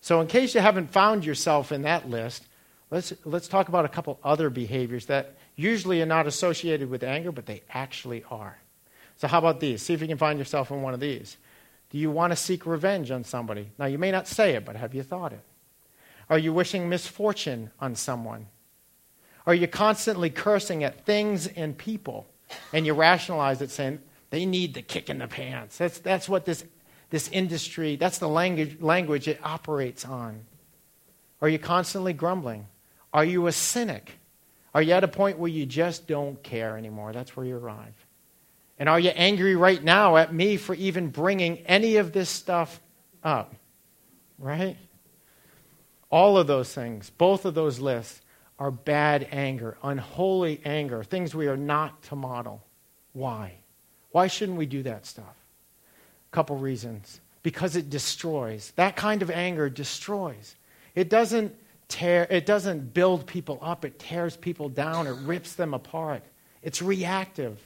So, 0.00 0.20
in 0.20 0.26
case 0.26 0.54
you 0.54 0.60
haven't 0.60 0.92
found 0.92 1.24
yourself 1.24 1.72
in 1.72 1.82
that 1.82 2.10
list, 2.10 2.46
let's, 2.90 3.14
let's 3.24 3.48
talk 3.48 3.68
about 3.68 3.86
a 3.86 3.88
couple 3.88 4.18
other 4.22 4.50
behaviors 4.50 5.06
that 5.06 5.36
usually 5.56 6.02
are 6.02 6.06
not 6.06 6.26
associated 6.26 6.90
with 6.90 7.02
anger, 7.02 7.32
but 7.32 7.46
they 7.46 7.62
actually 7.70 8.22
are. 8.30 8.58
So, 9.16 9.28
how 9.28 9.38
about 9.38 9.60
these? 9.60 9.80
See 9.80 9.94
if 9.94 10.02
you 10.02 10.08
can 10.08 10.18
find 10.18 10.38
yourself 10.38 10.70
in 10.70 10.82
one 10.82 10.92
of 10.92 11.00
these. 11.00 11.38
Do 11.88 11.96
you 11.96 12.10
want 12.10 12.32
to 12.32 12.36
seek 12.36 12.66
revenge 12.66 13.10
on 13.10 13.24
somebody? 13.24 13.70
Now, 13.78 13.86
you 13.86 13.96
may 13.96 14.10
not 14.10 14.26
say 14.28 14.54
it, 14.54 14.66
but 14.66 14.76
have 14.76 14.94
you 14.94 15.02
thought 15.02 15.32
it? 15.32 15.40
Are 16.28 16.38
you 16.38 16.52
wishing 16.52 16.88
misfortune 16.88 17.70
on 17.80 17.94
someone? 17.94 18.46
Are 19.46 19.54
you 19.54 19.68
constantly 19.68 20.30
cursing 20.30 20.84
at 20.84 21.04
things 21.04 21.46
and 21.46 21.76
people? 21.76 22.26
And 22.72 22.86
you 22.86 22.94
rationalize 22.94 23.60
it 23.60 23.70
saying, 23.70 24.00
they 24.30 24.46
need 24.46 24.74
the 24.74 24.82
kick 24.82 25.10
in 25.10 25.18
the 25.18 25.28
pants. 25.28 25.76
That's, 25.78 25.98
that's 25.98 26.28
what 26.28 26.44
this, 26.44 26.64
this 27.10 27.28
industry, 27.28 27.96
that's 27.96 28.18
the 28.18 28.28
language, 28.28 28.80
language 28.80 29.28
it 29.28 29.38
operates 29.44 30.04
on. 30.04 30.40
Are 31.40 31.48
you 31.48 31.58
constantly 31.58 32.12
grumbling? 32.12 32.66
Are 33.12 33.24
you 33.24 33.46
a 33.46 33.52
cynic? 33.52 34.18
Are 34.74 34.82
you 34.82 34.92
at 34.92 35.04
a 35.04 35.08
point 35.08 35.38
where 35.38 35.50
you 35.50 35.66
just 35.66 36.08
don't 36.08 36.42
care 36.42 36.76
anymore? 36.76 37.12
That's 37.12 37.36
where 37.36 37.46
you 37.46 37.56
arrive. 37.56 37.94
And 38.78 38.88
are 38.88 38.98
you 38.98 39.10
angry 39.10 39.54
right 39.54 39.82
now 39.82 40.16
at 40.16 40.34
me 40.34 40.56
for 40.56 40.74
even 40.74 41.10
bringing 41.10 41.58
any 41.58 41.96
of 41.96 42.12
this 42.12 42.28
stuff 42.28 42.80
up? 43.22 43.54
Right? 44.38 44.76
All 46.10 46.36
of 46.36 46.46
those 46.46 46.72
things, 46.74 47.10
both 47.10 47.44
of 47.44 47.54
those 47.54 47.78
lists, 47.78 48.20
are 48.58 48.70
bad 48.70 49.28
anger, 49.30 49.76
unholy 49.82 50.60
anger, 50.64 51.02
things 51.02 51.34
we 51.34 51.48
are 51.48 51.56
not 51.56 52.02
to 52.04 52.16
model. 52.16 52.62
Why? 53.12 53.54
Why 54.10 54.28
shouldn't 54.28 54.58
we 54.58 54.66
do 54.66 54.82
that 54.84 55.06
stuff? 55.06 55.34
A 56.30 56.34
couple 56.34 56.56
reasons. 56.56 57.20
Because 57.42 57.76
it 57.76 57.90
destroys. 57.90 58.72
That 58.76 58.96
kind 58.96 59.22
of 59.22 59.30
anger 59.30 59.68
destroys. 59.68 60.54
It 60.94 61.10
doesn't 61.10 61.54
tear, 61.88 62.26
it 62.30 62.46
doesn't 62.46 62.94
build 62.94 63.26
people 63.26 63.58
up, 63.60 63.84
it 63.84 63.98
tears 63.98 64.36
people 64.36 64.68
down, 64.68 65.06
it 65.06 65.16
rips 65.24 65.54
them 65.54 65.74
apart. 65.74 66.22
It's 66.62 66.80
reactive. 66.80 67.58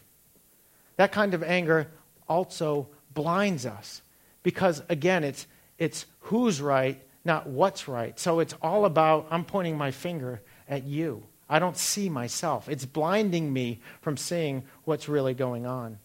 That 0.96 1.12
kind 1.12 1.34
of 1.34 1.42
anger 1.42 1.88
also 2.28 2.88
blinds 3.14 3.66
us 3.66 4.02
because, 4.42 4.82
again, 4.88 5.22
it's, 5.22 5.46
it's 5.78 6.06
who's 6.20 6.60
right, 6.60 7.00
not 7.24 7.46
what's 7.46 7.88
right. 7.88 8.18
So 8.18 8.40
it's 8.40 8.54
all 8.62 8.84
about, 8.84 9.28
I'm 9.30 9.44
pointing 9.44 9.76
my 9.76 9.90
finger 9.90 10.40
at 10.68 10.84
you. 10.84 11.22
I 11.48 11.58
don't 11.58 11.76
see 11.76 12.08
myself. 12.08 12.68
It's 12.68 12.84
blinding 12.84 13.52
me 13.52 13.80
from 14.00 14.16
seeing 14.16 14.64
what's 14.84 15.08
really 15.08 15.34
going 15.34 15.66
on. 15.66 15.98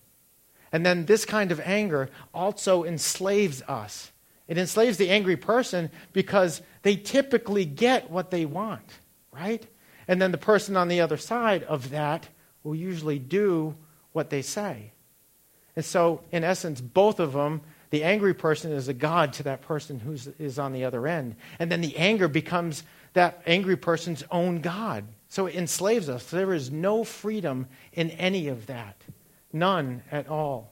And 0.71 0.85
then 0.85 1.05
this 1.05 1.25
kind 1.25 1.51
of 1.51 1.59
anger 1.59 2.09
also 2.33 2.83
enslaves 2.83 3.61
us. 3.63 4.11
It 4.47 4.57
enslaves 4.57 4.97
the 4.97 5.09
angry 5.09 5.37
person 5.37 5.91
because 6.13 6.61
they 6.81 6.95
typically 6.95 7.65
get 7.65 8.09
what 8.09 8.31
they 8.31 8.45
want, 8.45 8.99
right? 9.31 9.65
And 10.07 10.21
then 10.21 10.31
the 10.31 10.37
person 10.37 10.75
on 10.75 10.87
the 10.87 11.01
other 11.01 11.17
side 11.17 11.63
of 11.63 11.91
that 11.91 12.27
will 12.63 12.75
usually 12.75 13.19
do 13.19 13.75
what 14.11 14.29
they 14.29 14.41
say. 14.41 14.91
And 15.75 15.85
so, 15.85 16.21
in 16.31 16.43
essence, 16.43 16.81
both 16.81 17.19
of 17.19 17.33
them, 17.33 17.61
the 17.89 18.03
angry 18.03 18.33
person 18.33 18.71
is 18.71 18.87
a 18.87 18.93
god 18.93 19.33
to 19.33 19.43
that 19.43 19.61
person 19.61 19.99
who 19.99 20.17
is 20.39 20.59
on 20.59 20.73
the 20.73 20.85
other 20.85 21.07
end. 21.07 21.35
And 21.59 21.71
then 21.71 21.81
the 21.81 21.95
anger 21.97 22.27
becomes 22.27 22.83
that 23.13 23.41
angry 23.45 23.77
person's 23.77 24.23
own 24.31 24.61
God. 24.61 25.05
So 25.29 25.47
it 25.47 25.55
enslaves 25.55 26.09
us. 26.09 26.29
There 26.29 26.53
is 26.53 26.71
no 26.71 27.03
freedom 27.03 27.67
in 27.93 28.11
any 28.11 28.49
of 28.49 28.67
that. 28.67 28.95
None 29.51 30.03
at 30.11 30.27
all. 30.27 30.71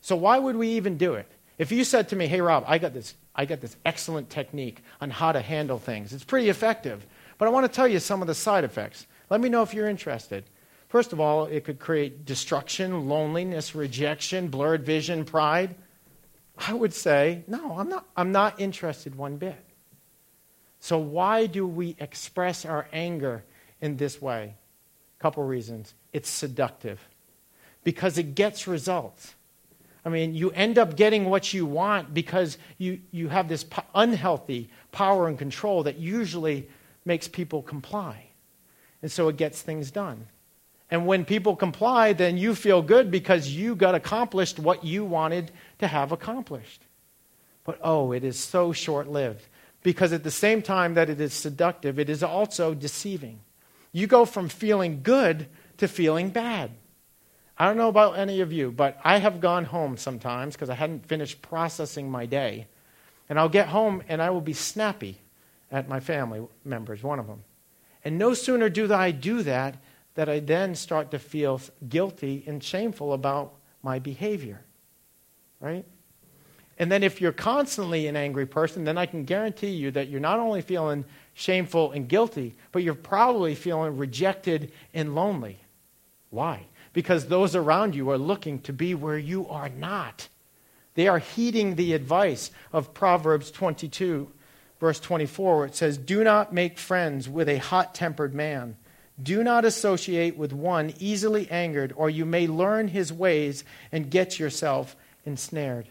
So 0.00 0.16
why 0.16 0.38
would 0.38 0.56
we 0.56 0.68
even 0.70 0.98
do 0.98 1.14
it? 1.14 1.30
If 1.56 1.72
you 1.72 1.84
said 1.84 2.08
to 2.08 2.16
me, 2.16 2.26
hey, 2.26 2.40
Rob, 2.40 2.64
I 2.66 2.78
got 2.78 2.92
this, 2.92 3.14
I 3.34 3.44
got 3.44 3.60
this 3.60 3.76
excellent 3.86 4.28
technique 4.28 4.82
on 5.00 5.10
how 5.10 5.32
to 5.32 5.40
handle 5.40 5.78
things, 5.78 6.12
it's 6.12 6.24
pretty 6.24 6.48
effective. 6.48 7.06
But 7.38 7.46
I 7.46 7.50
want 7.50 7.64
to 7.64 7.74
tell 7.74 7.88
you 7.88 7.98
some 7.98 8.20
of 8.20 8.28
the 8.28 8.34
side 8.34 8.64
effects. 8.64 9.06
Let 9.30 9.40
me 9.40 9.48
know 9.48 9.62
if 9.62 9.72
you're 9.72 9.88
interested. 9.88 10.44
First 10.88 11.12
of 11.12 11.20
all, 11.20 11.46
it 11.46 11.64
could 11.64 11.78
create 11.78 12.24
destruction, 12.24 13.08
loneliness, 13.08 13.74
rejection, 13.74 14.48
blurred 14.48 14.84
vision, 14.84 15.24
pride. 15.24 15.74
I 16.56 16.72
would 16.72 16.94
say, 16.94 17.42
no, 17.48 17.78
I'm 17.78 17.88
not, 17.88 18.06
I'm 18.16 18.30
not 18.30 18.60
interested 18.60 19.14
one 19.16 19.36
bit. 19.36 19.58
So, 20.84 20.98
why 20.98 21.46
do 21.46 21.66
we 21.66 21.96
express 21.98 22.66
our 22.66 22.86
anger 22.92 23.42
in 23.80 23.96
this 23.96 24.20
way? 24.20 24.54
A 25.18 25.22
couple 25.22 25.42
reasons. 25.42 25.94
It's 26.12 26.28
seductive 26.28 27.00
because 27.84 28.18
it 28.18 28.34
gets 28.34 28.66
results. 28.66 29.34
I 30.04 30.10
mean, 30.10 30.34
you 30.34 30.50
end 30.50 30.76
up 30.76 30.94
getting 30.94 31.24
what 31.30 31.54
you 31.54 31.64
want 31.64 32.12
because 32.12 32.58
you, 32.76 33.00
you 33.12 33.28
have 33.28 33.48
this 33.48 33.64
po- 33.64 33.84
unhealthy 33.94 34.68
power 34.92 35.26
and 35.26 35.38
control 35.38 35.84
that 35.84 35.96
usually 35.96 36.68
makes 37.06 37.28
people 37.28 37.62
comply. 37.62 38.26
And 39.00 39.10
so 39.10 39.28
it 39.28 39.38
gets 39.38 39.62
things 39.62 39.90
done. 39.90 40.26
And 40.90 41.06
when 41.06 41.24
people 41.24 41.56
comply, 41.56 42.12
then 42.12 42.36
you 42.36 42.54
feel 42.54 42.82
good 42.82 43.10
because 43.10 43.48
you 43.48 43.74
got 43.74 43.94
accomplished 43.94 44.58
what 44.58 44.84
you 44.84 45.02
wanted 45.06 45.50
to 45.78 45.86
have 45.86 46.12
accomplished. 46.12 46.82
But 47.64 47.78
oh, 47.82 48.12
it 48.12 48.22
is 48.22 48.38
so 48.38 48.74
short 48.74 49.08
lived 49.08 49.46
because 49.84 50.12
at 50.12 50.24
the 50.24 50.30
same 50.30 50.62
time 50.62 50.94
that 50.94 51.10
it 51.10 51.20
is 51.20 51.32
seductive, 51.32 52.00
it 52.00 52.08
is 52.08 52.22
also 52.24 52.74
deceiving. 52.74 53.38
You 53.92 54.08
go 54.08 54.24
from 54.24 54.48
feeling 54.48 55.02
good 55.04 55.46
to 55.76 55.86
feeling 55.86 56.30
bad. 56.30 56.72
I 57.56 57.66
don't 57.66 57.76
know 57.76 57.90
about 57.90 58.18
any 58.18 58.40
of 58.40 58.52
you, 58.52 58.72
but 58.72 58.98
I 59.04 59.18
have 59.18 59.40
gone 59.40 59.66
home 59.66 59.96
sometimes 59.96 60.54
because 60.54 60.70
I 60.70 60.74
hadn't 60.74 61.06
finished 61.06 61.42
processing 61.42 62.10
my 62.10 62.26
day. 62.26 62.66
And 63.28 63.38
I'll 63.38 63.48
get 63.48 63.68
home 63.68 64.02
and 64.08 64.20
I 64.20 64.30
will 64.30 64.40
be 64.40 64.54
snappy 64.54 65.18
at 65.70 65.88
my 65.88 66.00
family 66.00 66.42
members, 66.64 67.02
one 67.02 67.18
of 67.18 67.26
them. 67.26 67.44
And 68.04 68.18
no 68.18 68.34
sooner 68.34 68.68
do 68.68 68.92
I 68.92 69.10
do 69.10 69.42
that, 69.42 69.76
that 70.14 70.28
I 70.28 70.40
then 70.40 70.74
start 70.74 71.10
to 71.10 71.18
feel 71.18 71.60
guilty 71.88 72.42
and 72.46 72.64
shameful 72.64 73.12
about 73.12 73.54
my 73.82 73.98
behavior. 73.98 74.62
Right? 75.60 75.84
And 76.78 76.90
then 76.90 77.02
if 77.02 77.20
you're 77.20 77.32
constantly 77.32 78.06
an 78.08 78.16
angry 78.16 78.46
person, 78.46 78.84
then 78.84 78.98
I 78.98 79.06
can 79.06 79.24
guarantee 79.24 79.70
you 79.70 79.90
that 79.92 80.08
you're 80.08 80.20
not 80.20 80.40
only 80.40 80.60
feeling 80.60 81.04
shameful 81.34 81.92
and 81.92 82.08
guilty, 82.08 82.54
but 82.72 82.82
you're 82.82 82.94
probably 82.94 83.54
feeling 83.54 83.96
rejected 83.96 84.72
and 84.92 85.14
lonely. 85.14 85.58
Why? 86.30 86.66
Because 86.92 87.26
those 87.26 87.54
around 87.54 87.94
you 87.94 88.10
are 88.10 88.18
looking 88.18 88.60
to 88.62 88.72
be 88.72 88.94
where 88.94 89.18
you 89.18 89.48
are 89.48 89.68
not. 89.68 90.28
They 90.94 91.08
are 91.08 91.18
heeding 91.18 91.74
the 91.74 91.92
advice 91.92 92.50
of 92.72 92.94
Proverbs 92.94 93.50
22, 93.50 94.30
verse 94.80 95.00
24, 95.00 95.56
where 95.56 95.66
it 95.66 95.76
says, 95.76 95.98
Do 95.98 96.24
not 96.24 96.52
make 96.52 96.78
friends 96.78 97.28
with 97.28 97.48
a 97.48 97.58
hot 97.58 97.94
tempered 97.94 98.34
man. 98.34 98.76
Do 99.20 99.44
not 99.44 99.64
associate 99.64 100.36
with 100.36 100.52
one 100.52 100.92
easily 100.98 101.48
angered, 101.50 101.92
or 101.96 102.10
you 102.10 102.24
may 102.24 102.48
learn 102.48 102.88
his 102.88 103.12
ways 103.12 103.64
and 103.92 104.10
get 104.10 104.40
yourself 104.40 104.96
ensnared. 105.24 105.88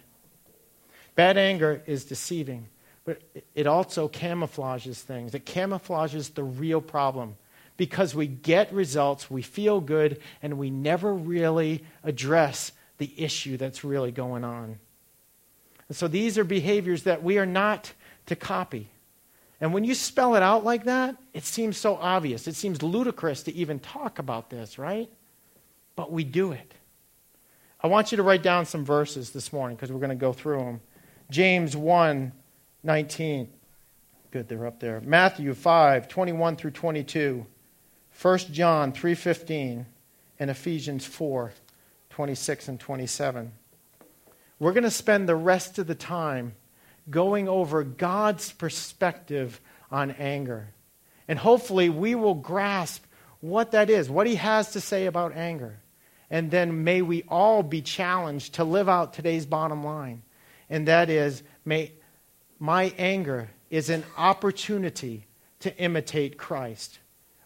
Bad 1.15 1.37
anger 1.37 1.81
is 1.85 2.05
deceiving, 2.05 2.67
but 3.05 3.21
it 3.53 3.67
also 3.67 4.07
camouflages 4.07 4.97
things. 4.97 5.35
It 5.35 5.45
camouflages 5.45 6.33
the 6.33 6.43
real 6.43 6.81
problem 6.81 7.35
because 7.77 8.13
we 8.15 8.27
get 8.27 8.71
results, 8.73 9.29
we 9.29 9.41
feel 9.41 9.81
good, 9.81 10.19
and 10.41 10.57
we 10.57 10.69
never 10.69 11.13
really 11.13 11.83
address 12.03 12.71
the 12.97 13.11
issue 13.17 13.57
that's 13.57 13.83
really 13.83 14.11
going 14.11 14.43
on. 14.43 14.79
And 15.87 15.97
so 15.97 16.07
these 16.07 16.37
are 16.37 16.43
behaviors 16.43 17.03
that 17.03 17.23
we 17.23 17.37
are 17.37 17.45
not 17.45 17.91
to 18.27 18.35
copy. 18.35 18.89
And 19.59 19.73
when 19.73 19.83
you 19.83 19.95
spell 19.95 20.35
it 20.35 20.43
out 20.43 20.63
like 20.63 20.85
that, 20.85 21.15
it 21.33 21.45
seems 21.45 21.77
so 21.77 21.95
obvious. 21.95 22.47
It 22.47 22.55
seems 22.55 22.81
ludicrous 22.81 23.43
to 23.43 23.53
even 23.55 23.79
talk 23.79 24.19
about 24.19 24.49
this, 24.49 24.77
right? 24.77 25.09
But 25.95 26.11
we 26.11 26.23
do 26.23 26.51
it. 26.51 26.73
I 27.81 27.87
want 27.87 28.11
you 28.11 28.17
to 28.17 28.23
write 28.23 28.43
down 28.43 28.65
some 28.65 28.85
verses 28.85 29.31
this 29.31 29.51
morning 29.51 29.75
because 29.75 29.91
we're 29.91 29.99
going 29.99 30.09
to 30.09 30.15
go 30.15 30.33
through 30.33 30.59
them. 30.59 30.81
James 31.29 31.75
1 31.75 32.31
19. 32.83 33.49
Good, 34.31 34.49
they're 34.49 34.67
up 34.67 34.79
there. 34.79 34.99
Matthew 35.01 35.53
5 35.53 36.07
21 36.07 36.55
through 36.55 36.71
22. 36.71 37.45
1 38.21 38.37
John 38.51 38.91
3 38.91 39.15
15. 39.15 39.85
And 40.39 40.49
Ephesians 40.49 41.05
4 41.05 41.53
26 42.09 42.67
and 42.67 42.79
27. 42.79 43.51
We're 44.59 44.73
going 44.73 44.83
to 44.83 44.91
spend 44.91 45.27
the 45.27 45.35
rest 45.35 45.79
of 45.79 45.87
the 45.87 45.95
time 45.95 46.53
going 47.09 47.47
over 47.47 47.83
God's 47.83 48.51
perspective 48.51 49.59
on 49.91 50.11
anger. 50.11 50.69
And 51.27 51.39
hopefully, 51.39 51.89
we 51.89 52.15
will 52.15 52.35
grasp 52.35 53.03
what 53.39 53.71
that 53.71 53.89
is, 53.89 54.09
what 54.09 54.27
He 54.27 54.35
has 54.35 54.71
to 54.71 54.81
say 54.81 55.05
about 55.05 55.35
anger. 55.35 55.79
And 56.29 56.49
then 56.49 56.83
may 56.83 57.01
we 57.01 57.23
all 57.27 57.61
be 57.61 57.81
challenged 57.81 58.55
to 58.55 58.63
live 58.63 58.89
out 58.89 59.13
today's 59.13 59.45
bottom 59.45 59.83
line 59.83 60.23
and 60.69 60.87
that 60.87 61.09
is 61.09 61.43
may, 61.65 61.91
my 62.59 62.93
anger 62.97 63.49
is 63.69 63.89
an 63.89 64.03
opportunity 64.17 65.25
to 65.59 65.75
imitate 65.77 66.37
Christ. 66.37 66.99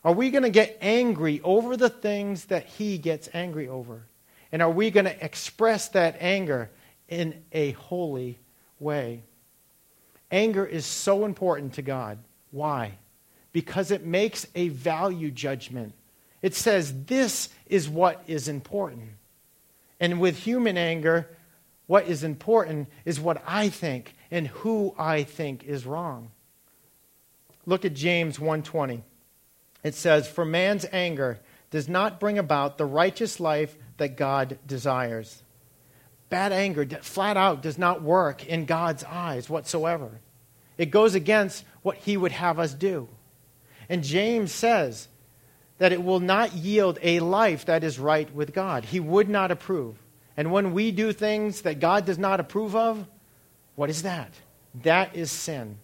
Are 0.04 0.14
we 0.14 0.30
going 0.30 0.44
to 0.44 0.50
get 0.50 0.78
angry 0.82 1.42
over 1.44 1.76
the 1.76 1.90
things 1.90 2.46
that 2.46 2.66
he 2.66 2.98
gets 2.98 3.30
angry 3.34 3.68
over? 3.68 4.06
And 4.52 4.62
are 4.62 4.72
we 4.72 4.92
going 4.92 5.06
to 5.06 5.26
express 5.26 5.90
that 5.90 6.18
anger 6.20 6.70
in 7.10 7.44
a 7.52 7.72
holy 7.72 8.40
way? 8.80 9.24
Anger 10.32 10.66
is 10.66 10.86
so 10.86 11.26
important 11.26 11.74
to 11.74 11.82
God. 11.82 12.20
Why? 12.52 12.94
Because 13.52 13.92
it 13.92 14.06
makes 14.06 14.48
a 14.56 14.70
value 14.70 15.32
judgment. 15.32 15.94
It 16.42 16.56
says 16.56 17.04
this 17.06 17.50
is 17.66 17.90
what 17.90 18.24
is 18.28 18.48
important. 18.48 19.10
And 20.00 20.20
with 20.20 20.38
human 20.38 20.78
anger, 20.78 21.28
what 21.88 22.08
is 22.08 22.24
important 22.24 22.90
is 23.06 23.20
what 23.20 23.42
I 23.48 23.70
think 23.70 24.14
and 24.30 24.48
who 24.48 24.94
I 24.98 25.24
think 25.24 25.64
is 25.64 25.86
wrong. 25.86 26.32
Look 27.66 27.84
at 27.84 27.94
James 27.94 28.40
1:20. 28.40 29.04
It 29.84 29.96
says, 29.96 30.28
"For 30.28 30.46
man's 30.46 30.86
anger 30.92 31.40
does 31.72 31.90
not 31.90 32.20
bring 32.20 32.38
about 32.38 32.78
the 32.78 32.86
righteous 32.86 33.40
life 33.40 33.78
that 33.98 34.16
God 34.16 34.60
desires." 34.66 35.44
Bad 36.30 36.52
anger, 36.52 36.86
flat 37.02 37.38
out, 37.38 37.62
does 37.62 37.78
not 37.78 38.02
work 38.02 38.46
in 38.46 38.66
God's 38.66 39.04
eyes 39.06 39.50
whatsoever. 39.50 40.20
It 40.78 40.92
goes 40.92 41.16
against 41.16 41.64
what 41.82 41.98
he 41.98 42.18
would 42.18 42.34
have 42.34 42.60
us 42.60 42.74
do. 42.74 43.08
And 43.88 44.04
James 44.04 44.52
says 44.52 45.08
that 45.78 45.94
it 45.94 46.04
will 46.04 46.20
not 46.20 46.54
yield 46.54 47.00
a 47.02 47.22
life 47.22 47.66
that 47.66 47.84
is 47.84 47.98
right 47.98 48.34
with 48.34 48.54
God. 48.54 48.86
He 48.86 49.00
would 49.00 49.30
not 49.30 49.52
approve. 49.52 49.98
And 50.38 50.52
when 50.52 50.74
we 50.74 50.92
do 50.92 51.12
things 51.12 51.64
that 51.64 51.80
God 51.80 52.06
does 52.06 52.20
not 52.20 52.40
approve 52.40 52.76
of, 52.76 53.06
what 53.76 53.90
is 53.90 54.04
that? 54.04 54.32
That 54.84 55.16
is 55.16 55.32
sin. 55.32 55.80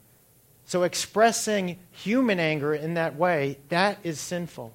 So 0.65 0.83
expressing 0.83 1.79
human 1.91 2.39
anger 2.39 2.73
in 2.73 2.93
that 2.93 3.15
way, 3.15 3.57
that 3.69 3.97
is 4.03 4.19
sinful. 4.19 4.71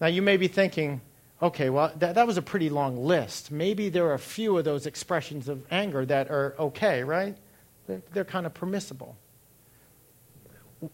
Now 0.00 0.06
you 0.06 0.22
may 0.22 0.36
be 0.36 0.48
thinking, 0.48 1.00
okay, 1.42 1.70
well, 1.70 1.92
that, 1.98 2.14
that 2.14 2.26
was 2.26 2.36
a 2.36 2.42
pretty 2.42 2.70
long 2.70 3.04
list. 3.04 3.50
Maybe 3.50 3.88
there 3.88 4.06
are 4.06 4.14
a 4.14 4.18
few 4.18 4.56
of 4.58 4.64
those 4.64 4.86
expressions 4.86 5.48
of 5.48 5.62
anger 5.70 6.04
that 6.06 6.30
are 6.30 6.54
okay, 6.58 7.02
right? 7.02 7.36
They're, 7.86 8.02
they're 8.12 8.24
kind 8.24 8.46
of 8.46 8.54
permissible. 8.54 9.16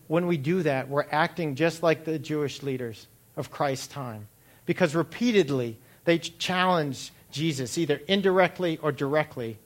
When 0.06 0.26
we 0.26 0.36
do 0.36 0.62
that, 0.62 0.88
we're 0.88 1.06
acting 1.10 1.54
just 1.54 1.82
like 1.82 2.04
the 2.04 2.18
Jewish 2.18 2.62
leaders 2.62 3.06
of 3.36 3.50
Christ's 3.50 3.88
time. 3.88 4.28
Because 4.64 4.94
repeatedly, 4.94 5.78
they 6.04 6.18
challenged 6.18 7.12
Jesus, 7.30 7.76
either 7.78 8.00
indirectly 8.08 8.78
or 8.82 8.92
directly, 8.92 9.58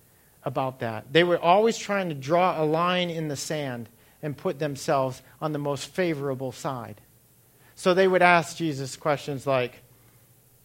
about 0.45 0.81
that. 0.81 1.13
They 1.13 1.25
were 1.25 1.39
always 1.39 1.77
trying 1.77 2.09
to 2.09 2.15
draw 2.15 2.63
a 2.63 2.65
line 2.65 3.11
in 3.11 3.29
the 3.29 3.37
sand 3.37 3.89
and 4.23 4.37
put 4.37 4.59
themselves 4.59 5.23
on 5.41 5.53
the 5.53 5.59
most 5.59 5.87
favorable 5.87 6.53
side. 6.53 7.01
So 7.75 7.95
they 7.95 8.09
would 8.09 8.23
ask 8.23 8.57
Jesus 8.57 8.97
questions 8.97 9.47
like, 9.47 9.81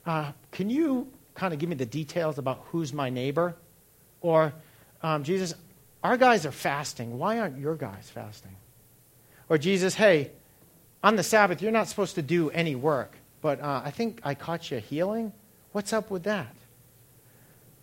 uh, 0.05 0.31
Can 0.51 0.69
you 0.69 1.07
kind 1.33 1.53
of 1.53 1.59
give 1.59 1.69
me 1.69 1.75
the 1.75 1.85
details 1.85 2.37
about 2.37 2.63
who's 2.71 2.93
my 2.93 3.09
neighbor? 3.09 3.55
Or, 4.21 4.53
um, 5.01 5.23
Jesus, 5.23 5.53
our 6.03 6.17
guys 6.17 6.45
are 6.45 6.51
fasting. 6.51 7.17
Why 7.17 7.39
aren't 7.39 7.57
your 7.57 7.75
guys 7.75 8.09
fasting? 8.13 8.55
Or, 9.49 9.57
Jesus, 9.57 9.95
hey, 9.95 10.31
on 11.03 11.15
the 11.15 11.23
Sabbath, 11.23 11.61
you're 11.61 11.71
not 11.71 11.87
supposed 11.87 12.15
to 12.15 12.21
do 12.21 12.49
any 12.49 12.75
work, 12.75 13.15
but 13.41 13.61
uh, 13.61 13.81
I 13.85 13.91
think 13.91 14.19
I 14.23 14.33
caught 14.33 14.71
you 14.71 14.79
healing. 14.79 15.31
What's 15.71 15.93
up 15.93 16.09
with 16.09 16.23
that? 16.23 16.53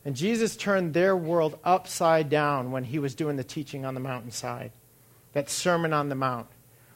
And 0.04 0.16
Jesus 0.16 0.56
turned 0.56 0.94
their 0.94 1.16
world 1.16 1.59
upside 1.62 2.28
down 2.28 2.73
when 2.73 2.85
he 2.85 2.99
was 2.99 3.14
doing 3.14 3.37
the 3.37 3.44
teaching 3.44 3.85
on 3.85 3.94
the 3.94 4.00
mountainside, 4.00 4.73
that 5.32 5.49
Sermon 5.49 5.92
on 5.92 6.09
the 6.09 6.14
Mount. 6.14 6.49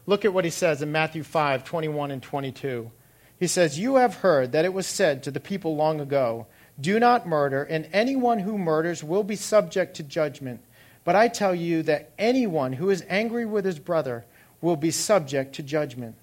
Look 0.06 0.24
at 0.24 0.32
what 0.32 0.44
he 0.44 0.50
says 0.50 0.82
in 0.82 0.92
Matthew 0.92 1.22
5 1.22 1.64
21 1.64 2.10
and 2.10 2.22
22. 2.22 2.90
He 3.38 3.46
says, 3.46 3.78
You 3.78 3.96
have 3.96 4.16
heard 4.16 4.52
that 4.52 4.64
it 4.64 4.72
was 4.72 4.86
said 4.86 5.22
to 5.22 5.30
the 5.30 5.40
people 5.40 5.76
long 5.76 6.00
ago, 6.00 6.46
Do 6.80 6.98
not 6.98 7.28
murder, 7.28 7.62
and 7.62 7.88
anyone 7.92 8.40
who 8.40 8.58
murders 8.58 9.04
will 9.04 9.24
be 9.24 9.36
subject 9.36 9.96
to 9.96 10.02
judgment. 10.02 10.60
But 11.04 11.16
I 11.16 11.28
tell 11.28 11.54
you 11.54 11.82
that 11.84 12.10
anyone 12.18 12.72
who 12.72 12.90
is 12.90 13.04
angry 13.08 13.44
with 13.44 13.64
his 13.64 13.78
brother 13.78 14.24
will 14.60 14.76
be 14.76 14.90
subject 14.90 15.54
to 15.56 15.62
judgment. 15.62 16.16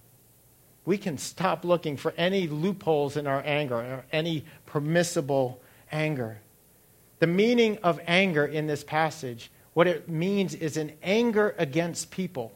We 0.85 0.97
can 0.97 1.17
stop 1.17 1.63
looking 1.63 1.95
for 1.95 2.13
any 2.17 2.47
loopholes 2.47 3.15
in 3.15 3.25
our 3.25 3.41
anger 3.45 3.75
or 3.75 4.05
any 4.11 4.43
permissible 4.65 5.61
anger. 5.91 6.39
The 7.23 7.27
meaning 7.27 7.77
of 7.83 8.01
anger 8.05 8.45
in 8.45 8.67
this 8.67 8.83
passage, 8.83 9.49
what 9.73 9.87
it 9.87 10.09
means 10.09 10.53
is 10.53 10.75
an 10.75 10.91
anger 11.01 11.55
against 11.57 12.11
people. 12.11 12.51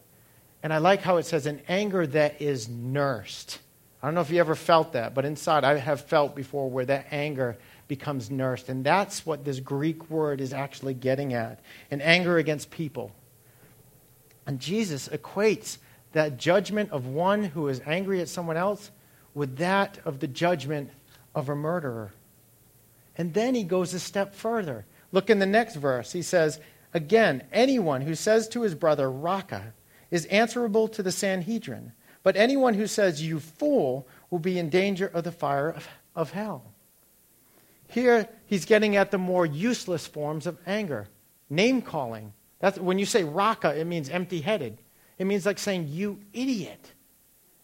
And 0.62 0.74
I 0.74 0.80
like 0.80 1.02
how 1.02 1.16
it 1.16 1.26
says 1.26 1.46
an 1.46 1.62
anger 1.70 2.06
that 2.06 2.42
is 2.42 2.68
nursed. 2.68 3.60
I 4.04 4.08
don't 4.08 4.14
know 4.14 4.20
if 4.20 4.30
you 4.30 4.42
ever 4.42 4.56
felt 4.56 4.92
that, 4.92 5.14
but 5.14 5.24
inside 5.24 5.64
I 5.64 5.78
have 5.78 6.02
felt 6.02 6.36
before 6.36 6.70
where 6.70 6.84
that 6.84 7.08
anger 7.12 7.56
becomes 7.88 8.30
nursed. 8.30 8.68
And 8.68 8.84
that's 8.84 9.26
what 9.26 9.46
this 9.46 9.62
Greek 9.62 10.10
word 10.10 10.42
is 10.42 10.52
actually 10.52 10.96
getting 10.96 11.34
at 11.34 11.62
an 11.90 12.02
anger 12.02 12.38
against 12.38 12.70
people. 12.70 13.14
And 14.46 14.60
Jesus 14.60 15.08
equates 15.08 15.78
that 16.12 16.36
judgment 16.36 16.92
of 16.92 17.08
one 17.08 17.46
who 17.46 17.70
is 17.70 17.82
angry 17.86 18.20
at 18.20 18.28
someone 18.28 18.58
else 18.58 18.92
with 19.34 19.60
that 19.60 20.00
of 20.04 20.20
the 20.20 20.28
judgment 20.28 20.90
of 21.34 21.48
a 21.48 21.56
murderer. 21.56 22.12
And 23.18 23.34
then 23.34 23.56
he 23.56 23.64
goes 23.64 23.94
a 23.94 24.00
step 24.00 24.36
further. 24.36 24.86
Look 25.12 25.30
in 25.30 25.40
the 25.40 25.46
next 25.46 25.76
verse. 25.76 26.12
He 26.12 26.22
says, 26.22 26.60
Again, 26.94 27.44
anyone 27.52 28.02
who 28.02 28.16
says 28.16 28.48
to 28.50 28.62
his 28.62 28.76
brother, 28.76 29.10
Raca, 29.10 29.74
is 30.12 30.26
answerable 30.26 30.88
to 30.90 31.04
the 31.04 31.12
Sanhedrin. 31.12 31.94
But 32.24 32.36
anyone 32.36 32.76
who 32.76 32.88
says, 32.88 33.22
You 33.22 33.40
fool, 33.40 34.08
will 34.30 34.40
be 34.40 34.60
in 34.60 34.70
danger 34.70 35.08
of 35.08 35.24
the 35.24 35.32
fire 35.32 35.70
of, 35.70 35.88
of 36.16 36.32
hell. 36.32 36.72
Here, 37.88 38.28
he's 38.46 38.66
getting 38.66 38.96
at 38.96 39.12
the 39.12 39.18
more 39.18 39.46
useless 39.46 40.06
forms 40.06 40.46
of 40.46 40.58
anger. 40.66 41.08
Name 41.50 41.82
calling. 41.82 42.34
When 42.80 43.00
you 43.00 43.06
say 43.06 43.24
Raca, 43.24 43.80
it 43.80 43.86
means 43.86 44.10
empty 44.10 44.42
headed. 44.42 44.80
It 45.18 45.26
means 45.26 45.46
like 45.46 45.60
saying, 45.60 45.88
You 45.90 46.20
idiot. 46.34 46.94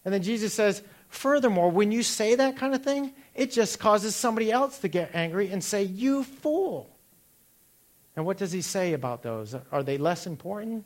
And 0.04 0.12
then 0.12 0.22
Jesus 0.22 0.54
says, 0.54 0.82
Furthermore, 1.08 1.70
when 1.70 1.92
you 1.92 2.02
say 2.02 2.34
that 2.34 2.56
kind 2.56 2.74
of 2.74 2.82
thing, 2.82 3.12
it 3.34 3.50
just 3.50 3.78
causes 3.78 4.14
somebody 4.14 4.52
else 4.52 4.78
to 4.78 4.88
get 4.88 5.14
angry 5.14 5.50
and 5.50 5.62
say, 5.62 5.82
You 5.82 6.24
fool. 6.24 6.90
And 8.16 8.24
what 8.24 8.36
does 8.36 8.52
he 8.52 8.62
say 8.62 8.92
about 8.92 9.22
those? 9.22 9.56
Are 9.72 9.82
they 9.82 9.98
less 9.98 10.26
important? 10.26 10.84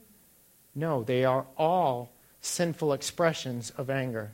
No, 0.75 1.03
they 1.03 1.25
are 1.25 1.47
all 1.59 2.11
sinful 2.41 2.93
expressions 2.93 3.71
of 3.71 3.91
anger. 3.91 4.33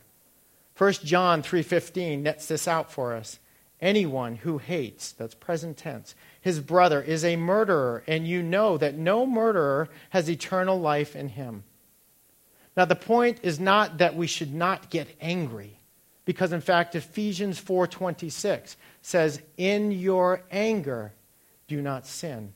1 0.77 0.92
John 1.05 1.42
3:15 1.42 2.22
nets 2.22 2.46
this 2.46 2.68
out 2.68 2.92
for 2.92 3.14
us. 3.14 3.38
Anyone 3.81 4.37
who 4.37 4.59
hates, 4.59 5.12
that's 5.12 5.35
present 5.35 5.77
tense, 5.77 6.14
his 6.40 6.61
brother 6.61 7.03
is 7.03 7.24
a 7.24 7.37
murderer, 7.37 8.05
and 8.07 8.27
you 8.27 8.42
know 8.42 8.79
that 8.79 8.94
no 8.94 9.27
murderer 9.27 9.88
has 10.11 10.31
eternal 10.31 10.79
life 10.79 11.16
in 11.16 11.31
him. 11.31 11.64
Now 12.77 12.85
the 12.85 12.96
point 12.96 13.40
is 13.42 13.61
not 13.61 13.98
that 13.98 14.16
we 14.16 14.27
should 14.27 14.55
not 14.55 14.90
get 14.90 15.16
angry 15.20 15.81
because 16.25 16.53
in 16.53 16.61
fact 16.61 16.95
Ephesians 16.95 17.61
4:26 17.61 18.77
says 19.03 19.41
in 19.57 19.93
your 19.93 20.43
anger 20.51 21.13
do 21.67 21.81
not 21.83 22.07
sin. 22.07 22.53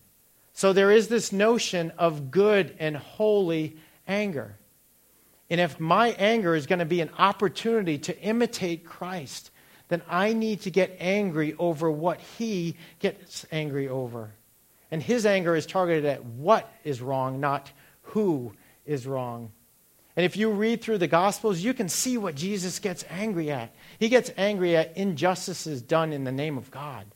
So 0.52 0.72
there 0.72 0.90
is 0.90 1.08
this 1.08 1.32
notion 1.32 1.92
of 1.98 2.30
good 2.30 2.74
and 2.78 2.96
holy 2.96 3.76
anger. 4.06 4.56
And 5.50 5.60
if 5.60 5.78
my 5.80 6.10
anger 6.18 6.54
is 6.54 6.66
going 6.66 6.80
to 6.80 6.84
be 6.84 7.00
an 7.00 7.10
opportunity 7.16 7.98
to 7.98 8.20
imitate 8.20 8.84
Christ, 8.84 9.50
then 9.88 10.02
I 10.08 10.32
need 10.32 10.62
to 10.62 10.70
get 10.70 10.96
angry 11.00 11.54
over 11.58 11.90
what 11.90 12.20
he 12.20 12.76
gets 12.98 13.46
angry 13.50 13.88
over. 13.88 14.32
And 14.90 15.02
his 15.02 15.26
anger 15.26 15.54
is 15.56 15.66
targeted 15.66 16.04
at 16.04 16.24
what 16.24 16.70
is 16.84 17.00
wrong, 17.00 17.40
not 17.40 17.70
who 18.02 18.52
is 18.84 19.06
wrong. 19.06 19.52
And 20.18 20.24
if 20.24 20.36
you 20.36 20.50
read 20.50 20.82
through 20.82 20.98
the 20.98 21.06
Gospels, 21.06 21.60
you 21.60 21.72
can 21.72 21.88
see 21.88 22.18
what 22.18 22.34
Jesus 22.34 22.80
gets 22.80 23.04
angry 23.08 23.52
at. 23.52 23.72
He 24.00 24.08
gets 24.08 24.32
angry 24.36 24.76
at 24.76 24.96
injustices 24.96 25.80
done 25.80 26.12
in 26.12 26.24
the 26.24 26.32
name 26.32 26.58
of 26.58 26.72
God. 26.72 27.06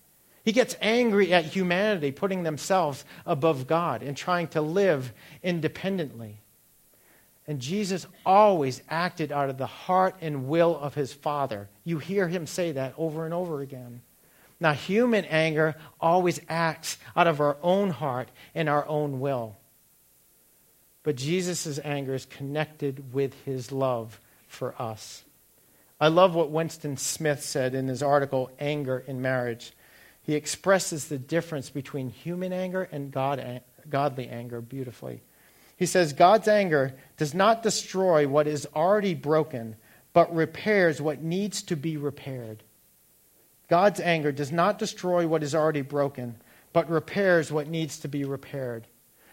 He 0.45 0.53
gets 0.53 0.77
angry 0.81 1.33
at 1.33 1.45
humanity 1.45 2.12
putting 2.12 2.45
themselves 2.45 3.05
above 3.27 3.67
God 3.67 4.05
and 4.05 4.17
trying 4.17 4.47
to 4.51 4.62
live 4.62 5.12
independently. 5.43 6.43
And 7.49 7.59
Jesus 7.59 8.07
always 8.25 8.81
acted 8.88 9.33
out 9.33 9.51
of 9.51 9.59
the 9.59 9.67
heart 9.67 10.15
and 10.21 10.47
will 10.47 10.79
of 10.79 10.95
his 10.95 11.12
Father. 11.12 11.69
You 11.83 11.99
hear 11.99 12.29
him 12.29 12.47
say 12.47 12.71
that 12.71 12.95
over 12.97 13.25
and 13.25 13.35
over 13.35 13.62
again. 13.62 14.03
Now, 14.61 14.75
human 14.75 15.25
anger 15.25 15.75
always 16.01 16.41
acts 16.49 16.99
out 17.17 17.27
of 17.27 17.41
our 17.41 17.57
own 17.65 17.91
heart 17.91 18.29
and 18.55 18.69
our 18.69 18.87
own 18.87 19.19
will. 19.19 19.57
But 21.03 21.17
Jesus' 21.17 21.81
anger 21.83 22.15
is 22.15 22.27
connected 22.27 23.12
with 23.12 23.35
his 23.45 23.73
love 23.73 24.21
for 24.47 24.75
us. 24.81 25.25
I 26.01 26.09
love 26.09 26.35
what 26.35 26.51
Winston 26.51 26.97
Smith 26.97 27.43
said 27.43 27.75
in 27.75 27.88
his 27.88 28.03
article, 28.03 28.51
Anger 28.59 29.05
in 29.07 29.23
Marriage. 29.23 29.73
He 30.23 30.35
expresses 30.35 31.09
the 31.09 31.19
difference 31.19 31.71
between 31.71 32.11
human 32.11 32.53
anger 32.53 32.88
and 32.93 33.11
God, 33.11 33.62
godly 33.88 34.29
anger 34.29 34.61
beautifully. 34.61 35.23
He 35.77 35.87
says, 35.87 36.12
God's 36.12 36.47
anger 36.47 36.95
does 37.17 37.35
not 37.35 37.62
destroy 37.62 38.29
what 38.29 38.47
is 38.47 38.69
already 38.75 39.15
broken, 39.15 39.77
but 40.12 40.35
repairs 40.35 41.01
what 41.01 41.23
needs 41.23 41.62
to 41.62 41.77
be 41.77 41.97
repaired. 41.97 42.62
God's 43.69 44.01
anger 44.01 44.31
does 44.31 44.53
not 44.53 44.79
destroy 44.79 45.27
what 45.27 45.43
is 45.43 45.55
already 45.55 45.83
broken, 45.83 46.37
but 46.73 46.91
repairs 46.91 47.51
what 47.51 47.69
needs 47.69 47.99
to 48.01 48.09
be 48.09 48.25
repaired. 48.25 48.87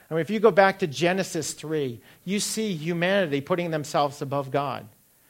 I 0.10 0.15
mean, 0.15 0.22
if 0.22 0.30
you 0.30 0.39
go 0.39 0.52
back 0.52 0.80
to 0.80 0.88
Genesis 0.88 1.54
3, 1.54 2.02
you 2.26 2.39
see 2.39 2.74
humanity 2.74 3.41
putting 3.41 3.72
themselves 3.72 4.22
above 4.22 4.50
God. 4.50 4.88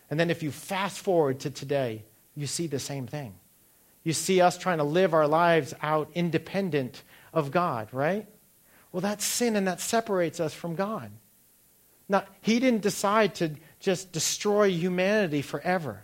And 0.09 0.19
then 0.19 0.29
if 0.29 0.41
you 0.41 0.51
fast 0.51 0.99
forward 0.99 1.41
to 1.41 1.49
today, 1.49 2.03
you 2.35 2.47
see 2.47 2.67
the 2.67 2.79
same 2.79 3.05
thing. 3.05 3.35
You 4.03 4.13
see 4.13 4.39
us 4.41 4.57
trying 4.57 4.77
to 4.77 4.83
live 4.85 5.13
our 5.13 5.27
lives 5.27 5.73
out 5.81 6.09
independent 6.15 7.03
of 7.33 7.51
God, 7.51 7.89
right? 7.91 8.27
Well, 8.91 9.01
that's 9.01 9.25
sin 9.25 9.55
and 9.55 9.67
that 9.67 9.81
separates 9.81 10.39
us 10.39 10.53
from 10.53 10.75
God. 10.75 11.11
Now, 12.07 12.23
He 12.41 12.59
didn't 12.59 12.81
decide 12.81 13.35
to 13.35 13.51
just 13.79 14.11
destroy 14.11 14.69
humanity 14.69 15.41
forever. 15.41 16.01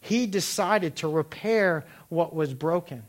He 0.00 0.26
decided 0.26 0.96
to 0.96 1.08
repair 1.08 1.86
what 2.08 2.34
was 2.34 2.52
broken. 2.52 3.04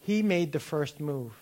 He 0.00 0.22
made 0.22 0.52
the 0.52 0.60
first 0.60 0.98
move. 0.98 1.32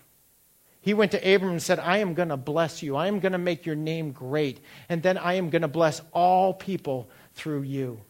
He 0.81 0.95
went 0.95 1.13
to 1.13 1.35
Abram 1.35 1.53
and 1.53 1.63
said, 1.63 1.79
I 1.79 1.99
am 1.99 2.15
going 2.15 2.29
to 2.29 2.37
bless 2.37 2.83
you. 2.83 2.97
I 2.97 3.09
am 3.09 3.21
going 3.21 3.33
to 3.33 3.39
make 3.39 3.67
your 3.67 3.77
name 3.77 4.13
great. 4.13 4.61
And 4.89 5.03
then 5.03 5.19
I 5.19 5.35
am 5.35 5.51
going 5.51 5.63
to 5.63 5.69
bless 5.69 6.01
all 6.13 6.55
people 6.55 7.11
through 7.35 7.63
you. 7.63 8.01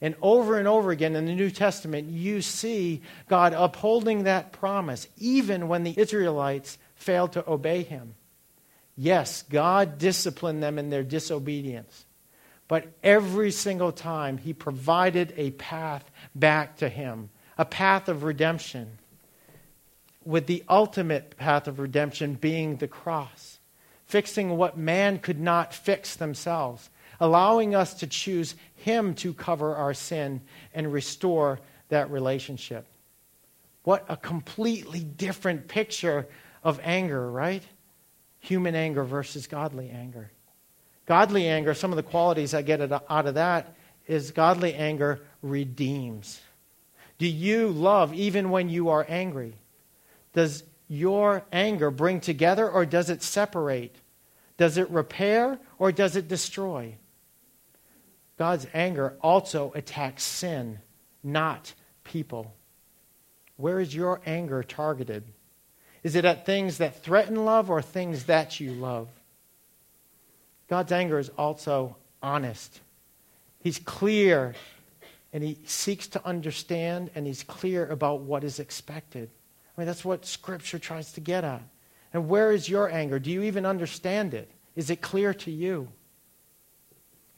And 0.00 0.14
over 0.22 0.58
and 0.58 0.68
over 0.68 0.90
again 0.90 1.16
in 1.16 1.26
the 1.26 1.34
New 1.34 1.50
Testament, 1.50 2.08
you 2.08 2.40
see 2.40 3.02
God 3.28 3.52
upholding 3.52 4.24
that 4.24 4.52
promise, 4.52 5.08
even 5.16 5.66
when 5.66 5.82
the 5.82 5.98
Israelites 5.98 6.78
failed 6.94 7.32
to 7.32 7.50
obey 7.50 7.82
him. 7.82 8.14
Yes, 8.96 9.42
God 9.42 9.98
disciplined 9.98 10.62
them 10.62 10.78
in 10.78 10.90
their 10.90 11.02
disobedience. 11.02 12.04
But 12.68 12.86
every 13.02 13.50
single 13.50 13.92
time, 13.92 14.38
he 14.38 14.52
provided 14.52 15.32
a 15.36 15.52
path 15.52 16.08
back 16.34 16.76
to 16.76 16.88
him, 16.88 17.30
a 17.56 17.64
path 17.64 18.08
of 18.08 18.22
redemption, 18.22 18.98
with 20.28 20.46
the 20.46 20.62
ultimate 20.68 21.38
path 21.38 21.66
of 21.66 21.78
redemption 21.78 22.34
being 22.34 22.76
the 22.76 22.86
cross, 22.86 23.58
fixing 24.04 24.58
what 24.58 24.76
man 24.76 25.18
could 25.18 25.40
not 25.40 25.72
fix 25.72 26.16
themselves, 26.16 26.90
allowing 27.18 27.74
us 27.74 27.94
to 27.94 28.06
choose 28.06 28.54
him 28.74 29.14
to 29.14 29.32
cover 29.32 29.74
our 29.74 29.94
sin 29.94 30.42
and 30.74 30.92
restore 30.92 31.58
that 31.88 32.10
relationship. 32.10 32.84
What 33.84 34.04
a 34.10 34.18
completely 34.18 35.00
different 35.00 35.66
picture 35.66 36.28
of 36.62 36.78
anger, 36.82 37.30
right? 37.30 37.62
Human 38.40 38.74
anger 38.74 39.04
versus 39.04 39.46
godly 39.46 39.88
anger. 39.88 40.30
Godly 41.06 41.48
anger, 41.48 41.72
some 41.72 41.90
of 41.90 41.96
the 41.96 42.02
qualities 42.02 42.52
I 42.52 42.60
get 42.60 42.82
out 42.82 43.26
of 43.26 43.34
that 43.36 43.74
is 44.06 44.30
godly 44.32 44.74
anger 44.74 45.20
redeems. 45.40 46.38
Do 47.16 47.26
you 47.26 47.68
love 47.68 48.12
even 48.12 48.50
when 48.50 48.68
you 48.68 48.90
are 48.90 49.06
angry? 49.08 49.54
Does 50.32 50.64
your 50.88 51.44
anger 51.52 51.90
bring 51.90 52.20
together 52.20 52.68
or 52.68 52.86
does 52.86 53.10
it 53.10 53.22
separate? 53.22 53.96
Does 54.56 54.76
it 54.76 54.90
repair 54.90 55.58
or 55.78 55.92
does 55.92 56.16
it 56.16 56.28
destroy? 56.28 56.96
God's 58.38 58.66
anger 58.72 59.16
also 59.20 59.72
attacks 59.74 60.22
sin, 60.22 60.78
not 61.22 61.74
people. 62.04 62.54
Where 63.56 63.80
is 63.80 63.94
your 63.94 64.20
anger 64.24 64.62
targeted? 64.62 65.24
Is 66.02 66.14
it 66.14 66.24
at 66.24 66.46
things 66.46 66.78
that 66.78 67.02
threaten 67.02 67.44
love 67.44 67.70
or 67.70 67.82
things 67.82 68.24
that 68.24 68.60
you 68.60 68.72
love? 68.72 69.08
God's 70.68 70.92
anger 70.92 71.18
is 71.18 71.30
also 71.30 71.96
honest. 72.22 72.80
He's 73.60 73.78
clear 73.78 74.54
and 75.32 75.42
he 75.42 75.58
seeks 75.64 76.06
to 76.08 76.24
understand 76.24 77.10
and 77.14 77.26
he's 77.26 77.42
clear 77.42 77.86
about 77.86 78.20
what 78.20 78.44
is 78.44 78.60
expected. 78.60 79.30
Mean, 79.78 79.86
that's 79.86 80.04
what 80.04 80.26
Scripture 80.26 80.80
tries 80.80 81.12
to 81.12 81.20
get 81.20 81.44
at. 81.44 81.62
And 82.12 82.28
where 82.28 82.50
is 82.50 82.68
your 82.68 82.90
anger? 82.90 83.20
Do 83.20 83.30
you 83.30 83.44
even 83.44 83.64
understand 83.64 84.34
it? 84.34 84.50
Is 84.74 84.90
it 84.90 85.00
clear 85.00 85.32
to 85.34 85.50
you? 85.52 85.88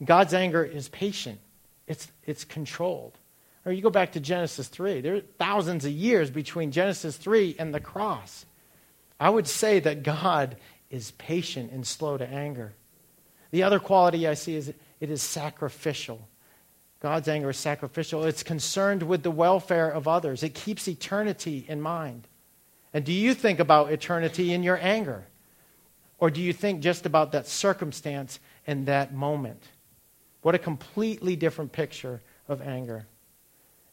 God's 0.03 0.33
anger 0.33 0.63
is 0.63 0.89
patient, 0.89 1.39
it's, 1.87 2.11
it's 2.25 2.43
controlled. 2.43 3.17
Or 3.63 3.71
you 3.71 3.83
go 3.83 3.91
back 3.91 4.13
to 4.13 4.19
Genesis 4.19 4.67
3, 4.67 5.01
there 5.01 5.15
are 5.17 5.21
thousands 5.37 5.85
of 5.85 5.91
years 5.91 6.31
between 6.31 6.71
Genesis 6.71 7.15
3 7.15 7.57
and 7.59 7.71
the 7.71 7.79
cross. 7.79 8.47
I 9.19 9.29
would 9.29 9.47
say 9.47 9.79
that 9.79 10.01
God 10.01 10.57
is 10.89 11.11
patient 11.11 11.71
and 11.71 11.85
slow 11.85 12.17
to 12.17 12.27
anger. 12.27 12.73
The 13.51 13.61
other 13.61 13.77
quality 13.77 14.27
I 14.27 14.33
see 14.33 14.55
is 14.55 14.69
it 14.99 15.11
is 15.11 15.21
sacrificial. 15.21 16.27
God's 17.01 17.27
anger 17.27 17.51
is 17.51 17.57
sacrificial. 17.57 18.23
It's 18.23 18.41
concerned 18.41 19.03
with 19.03 19.21
the 19.21 19.29
welfare 19.29 19.91
of 19.91 20.07
others. 20.07 20.41
It 20.41 20.55
keeps 20.55 20.87
eternity 20.87 21.65
in 21.67 21.81
mind. 21.81 22.27
And 22.93 23.05
do 23.05 23.13
you 23.13 23.33
think 23.33 23.59
about 23.59 23.91
eternity 23.91 24.53
in 24.53 24.63
your 24.63 24.77
anger? 24.81 25.25
Or 26.19 26.29
do 26.29 26.41
you 26.41 26.53
think 26.53 26.81
just 26.81 27.05
about 27.05 27.31
that 27.31 27.47
circumstance 27.47 28.39
and 28.67 28.85
that 28.85 29.13
moment? 29.13 29.63
What 30.41 30.55
a 30.55 30.59
completely 30.59 31.35
different 31.35 31.71
picture 31.71 32.21
of 32.47 32.61
anger. 32.61 33.07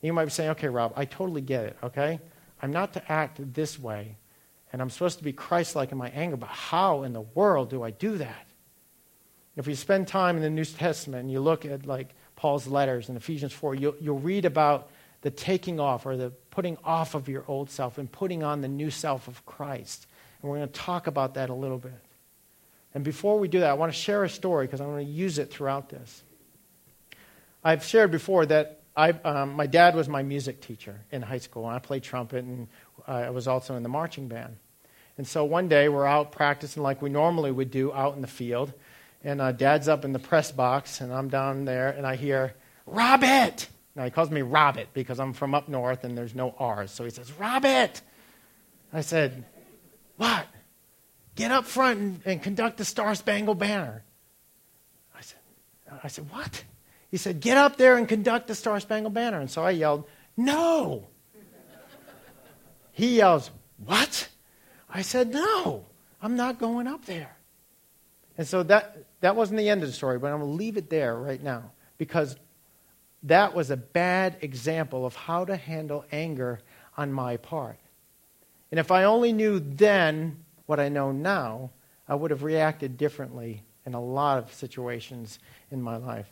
You 0.02 0.12
might 0.12 0.26
be 0.26 0.30
saying, 0.30 0.50
okay, 0.50 0.68
Rob, 0.68 0.92
I 0.96 1.04
totally 1.04 1.40
get 1.40 1.64
it, 1.64 1.76
okay? 1.82 2.20
I'm 2.60 2.72
not 2.72 2.92
to 2.94 3.12
act 3.12 3.40
this 3.54 3.78
way, 3.78 4.16
and 4.72 4.82
I'm 4.82 4.90
supposed 4.90 5.18
to 5.18 5.24
be 5.24 5.32
Christ 5.32 5.74
like 5.74 5.92
in 5.92 5.98
my 5.98 6.10
anger, 6.10 6.36
but 6.36 6.48
how 6.48 7.02
in 7.02 7.12
the 7.12 7.20
world 7.20 7.70
do 7.70 7.82
I 7.82 7.90
do 7.90 8.18
that? 8.18 8.46
If 9.56 9.66
you 9.66 9.74
spend 9.74 10.06
time 10.06 10.36
in 10.36 10.42
the 10.42 10.50
New 10.50 10.64
Testament 10.64 11.22
and 11.22 11.32
you 11.32 11.40
look 11.40 11.64
at 11.64 11.86
like 11.86 12.14
Paul's 12.36 12.68
letters 12.68 13.08
in 13.08 13.16
Ephesians 13.16 13.52
4, 13.52 13.74
you'll, 13.74 13.96
you'll 14.00 14.20
read 14.20 14.44
about 14.44 14.90
the 15.22 15.30
taking 15.30 15.80
off 15.80 16.06
or 16.06 16.16
the 16.16 16.30
putting 16.50 16.76
off 16.84 17.14
of 17.14 17.28
your 17.28 17.44
old 17.48 17.70
self 17.70 17.98
and 17.98 18.10
putting 18.10 18.42
on 18.42 18.60
the 18.60 18.68
new 18.68 18.90
self 18.90 19.28
of 19.28 19.44
Christ. 19.46 20.06
And 20.40 20.50
we're 20.50 20.58
going 20.58 20.68
to 20.68 20.74
talk 20.74 21.06
about 21.06 21.34
that 21.34 21.50
a 21.50 21.54
little 21.54 21.78
bit. 21.78 22.00
And 22.94 23.04
before 23.04 23.38
we 23.38 23.48
do 23.48 23.60
that, 23.60 23.70
I 23.70 23.74
want 23.74 23.92
to 23.92 23.98
share 23.98 24.24
a 24.24 24.28
story 24.28 24.66
because 24.66 24.80
I 24.80 24.86
want 24.86 25.00
to 25.00 25.04
use 25.04 25.38
it 25.38 25.50
throughout 25.50 25.88
this. 25.88 26.22
I've 27.62 27.84
shared 27.84 28.10
before 28.10 28.46
that 28.46 28.80
I, 28.96 29.10
um, 29.10 29.52
my 29.52 29.66
dad 29.66 29.94
was 29.94 30.08
my 30.08 30.24
music 30.24 30.60
teacher 30.60 31.00
in 31.12 31.22
high 31.22 31.38
school, 31.38 31.66
and 31.66 31.76
I 31.76 31.78
played 31.78 32.02
trumpet, 32.02 32.44
and 32.44 32.66
I 33.06 33.30
was 33.30 33.46
also 33.46 33.76
in 33.76 33.84
the 33.84 33.88
marching 33.88 34.26
band. 34.26 34.56
And 35.16 35.26
so 35.26 35.44
one 35.44 35.68
day 35.68 35.88
we're 35.88 36.06
out 36.06 36.32
practicing 36.32 36.82
like 36.82 37.00
we 37.00 37.08
normally 37.08 37.52
would 37.52 37.70
do 37.70 37.92
out 37.92 38.16
in 38.16 38.22
the 38.22 38.26
field, 38.26 38.72
and 39.22 39.40
uh, 39.40 39.52
dad's 39.52 39.86
up 39.86 40.04
in 40.04 40.12
the 40.12 40.18
press 40.18 40.50
box, 40.50 41.00
and 41.00 41.12
I'm 41.12 41.28
down 41.28 41.64
there, 41.64 41.90
and 41.90 42.04
I 42.04 42.16
hear, 42.16 42.54
Robert! 42.86 43.68
Now, 43.98 44.04
he 44.04 44.12
calls 44.12 44.30
me 44.30 44.42
Robert 44.42 44.86
because 44.94 45.18
I'm 45.18 45.32
from 45.32 45.56
up 45.56 45.68
north 45.68 46.04
and 46.04 46.16
there's 46.16 46.32
no 46.32 46.54
R's. 46.56 46.92
So 46.92 47.02
he 47.02 47.10
says, 47.10 47.32
Robert! 47.32 48.00
I 48.92 49.00
said, 49.00 49.44
What? 50.16 50.46
Get 51.34 51.50
up 51.50 51.64
front 51.64 51.98
and, 51.98 52.20
and 52.24 52.40
conduct 52.40 52.76
the 52.76 52.84
Star 52.84 53.16
Spangled 53.16 53.58
Banner. 53.58 54.04
I 55.16 55.20
said, 55.20 55.38
I 56.04 56.06
said, 56.06 56.30
What? 56.30 56.62
He 57.10 57.16
said, 57.16 57.40
Get 57.40 57.56
up 57.56 57.76
there 57.76 57.96
and 57.96 58.08
conduct 58.08 58.46
the 58.46 58.54
Star 58.54 58.78
Spangled 58.78 59.14
Banner. 59.14 59.40
And 59.40 59.50
so 59.50 59.64
I 59.64 59.70
yelled, 59.70 60.04
No! 60.36 61.08
He 62.92 63.16
yells, 63.16 63.50
What? 63.84 64.28
I 64.88 65.02
said, 65.02 65.32
No, 65.32 65.86
I'm 66.22 66.36
not 66.36 66.60
going 66.60 66.86
up 66.86 67.04
there. 67.04 67.36
And 68.36 68.46
so 68.46 68.62
that, 68.62 69.06
that 69.22 69.34
wasn't 69.34 69.58
the 69.58 69.68
end 69.68 69.82
of 69.82 69.88
the 69.88 69.92
story, 69.92 70.20
but 70.20 70.28
I'm 70.28 70.38
going 70.38 70.52
to 70.52 70.56
leave 70.56 70.76
it 70.76 70.88
there 70.88 71.16
right 71.16 71.42
now 71.42 71.72
because 71.98 72.36
that 73.24 73.54
was 73.54 73.70
a 73.70 73.76
bad 73.76 74.36
example 74.40 75.04
of 75.04 75.14
how 75.14 75.44
to 75.44 75.56
handle 75.56 76.04
anger 76.12 76.60
on 76.96 77.12
my 77.12 77.36
part. 77.36 77.78
And 78.70 78.78
if 78.78 78.90
I 78.90 79.04
only 79.04 79.32
knew 79.32 79.58
then 79.60 80.44
what 80.66 80.78
I 80.78 80.88
know 80.88 81.12
now, 81.12 81.70
I 82.06 82.14
would 82.14 82.30
have 82.30 82.42
reacted 82.42 82.96
differently 82.96 83.62
in 83.84 83.94
a 83.94 84.00
lot 84.00 84.38
of 84.38 84.52
situations 84.52 85.38
in 85.70 85.82
my 85.82 85.96
life. 85.96 86.28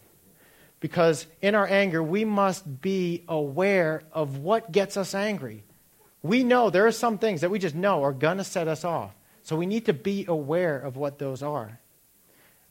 Because 0.79 1.27
in 1.41 1.55
our 1.55 1.67
anger, 1.67 2.03
we 2.03 2.25
must 2.25 2.83
be 2.83 3.25
aware 3.29 4.03
of 4.13 4.39
what 4.39 4.71
gets 4.71 4.97
us 4.97 5.15
angry. 5.15 5.65
We 6.23 6.45
know 6.45 6.71
there 6.71 6.87
are 6.87 6.93
some 6.93 7.19
things 7.19 7.41
that 7.41 7.51
we 7.51 7.59
just 7.59 7.75
know 7.75 8.03
are 8.05 8.13
going 8.13 8.39
to 8.39 8.45
set 8.45 8.69
us 8.69 8.85
off. 8.85 9.15
So 9.43 9.57
we 9.57 9.67
need 9.67 9.87
to 9.87 9.93
be 9.93 10.27
aware 10.29 10.79
of 10.79 10.97
what 10.97 11.19
those 11.19 11.43
are. 11.43 11.79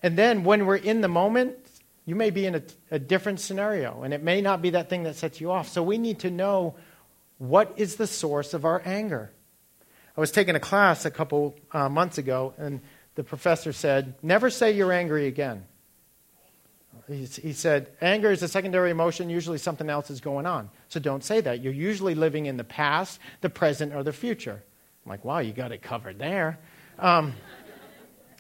And 0.04 0.18
then 0.18 0.44
when 0.44 0.66
we're 0.66 0.76
in 0.76 1.02
the 1.02 1.08
moment, 1.08 1.58
you 2.06 2.16
may 2.16 2.30
be 2.30 2.46
in 2.46 2.56
a, 2.56 2.62
a, 2.92 3.00
different 3.00 3.40
scenario, 3.40 4.04
and 4.04 4.14
it 4.14 4.22
may 4.22 4.42
not 4.42 4.62
be 4.62 4.72
that 4.72 4.90
thing 4.90 5.04
that 5.04 5.16
sets 5.16 5.42
you 5.42 5.52
off. 5.52 5.70
So 5.70 5.82
we 5.82 5.98
need 5.98 6.20
to 6.20 6.30
know 6.30 6.76
what 7.40 7.74
is 7.78 7.96
the 7.96 8.08
source 8.08 8.54
of 8.54 8.64
our 8.64 8.82
anger. 8.86 9.32
I 10.16 10.22
was 10.22 10.32
taking 10.32 10.56
a 10.56 10.60
class 10.60 11.06
a 11.06 11.12
couple 11.12 11.56
uh, 11.72 11.90
months 11.90 12.18
ago, 12.18 12.54
and 12.58 12.82
the 13.16 13.24
professor 13.24 13.74
said, 13.74 14.16
Never 14.22 14.50
say 14.50 14.72
you're 14.72 14.94
angry 14.94 15.28
again. 15.28 15.66
He, 17.08 17.26
he 17.26 17.54
said, 17.54 17.90
Anger 18.02 18.32
is 18.32 18.42
a 18.44 18.48
secondary 18.48 18.92
emotion. 18.92 19.30
Usually 19.30 19.58
something 19.58 19.90
else 19.90 20.10
is 20.10 20.22
going 20.22 20.46
on. 20.46 20.70
So 20.90 21.00
don't 21.00 21.24
say 21.24 21.42
that. 21.42 21.62
You're 21.62 21.74
usually 21.74 22.16
living 22.16 22.46
in 22.46 22.58
the 22.58 22.64
past, 22.64 23.20
the 23.42 23.50
present, 23.50 23.94
or 23.94 24.04
the 24.04 24.14
future. 24.14 24.64
I'm 25.06 25.10
like, 25.10 25.26
wow, 25.26 25.40
you 25.40 25.54
got 25.54 25.72
it 25.72 25.82
covered 25.82 26.20
there. 26.20 26.60
Um, 26.98 27.34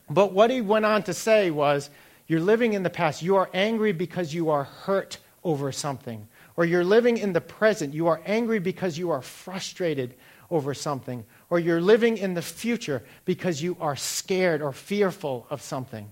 but 0.09 0.33
what 0.33 0.49
he 0.49 0.61
went 0.61 0.85
on 0.85 1.03
to 1.03 1.13
say 1.13 1.51
was, 1.51 1.89
You're 2.27 2.39
living 2.39 2.73
in 2.73 2.83
the 2.83 2.89
past. 2.89 3.21
You 3.21 3.35
are 3.35 3.49
angry 3.53 3.91
because 3.91 4.33
you 4.33 4.49
are 4.49 4.63
hurt 4.63 5.17
over 5.43 5.71
something. 5.71 6.27
Or 6.57 6.65
you're 6.65 6.83
living 6.83 7.17
in 7.17 7.33
the 7.33 7.41
present. 7.41 7.93
You 7.93 8.07
are 8.07 8.21
angry 8.25 8.59
because 8.59 8.97
you 8.97 9.11
are 9.11 9.21
frustrated 9.21 10.15
over 10.49 10.73
something. 10.73 11.25
Or 11.49 11.59
you're 11.59 11.81
living 11.81 12.17
in 12.17 12.33
the 12.33 12.41
future 12.41 13.03
because 13.25 13.61
you 13.61 13.77
are 13.79 13.95
scared 13.95 14.61
or 14.61 14.71
fearful 14.71 15.45
of 15.49 15.61
something. 15.61 16.11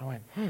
I 0.00 0.04
went, 0.04 0.22
hmm. 0.34 0.48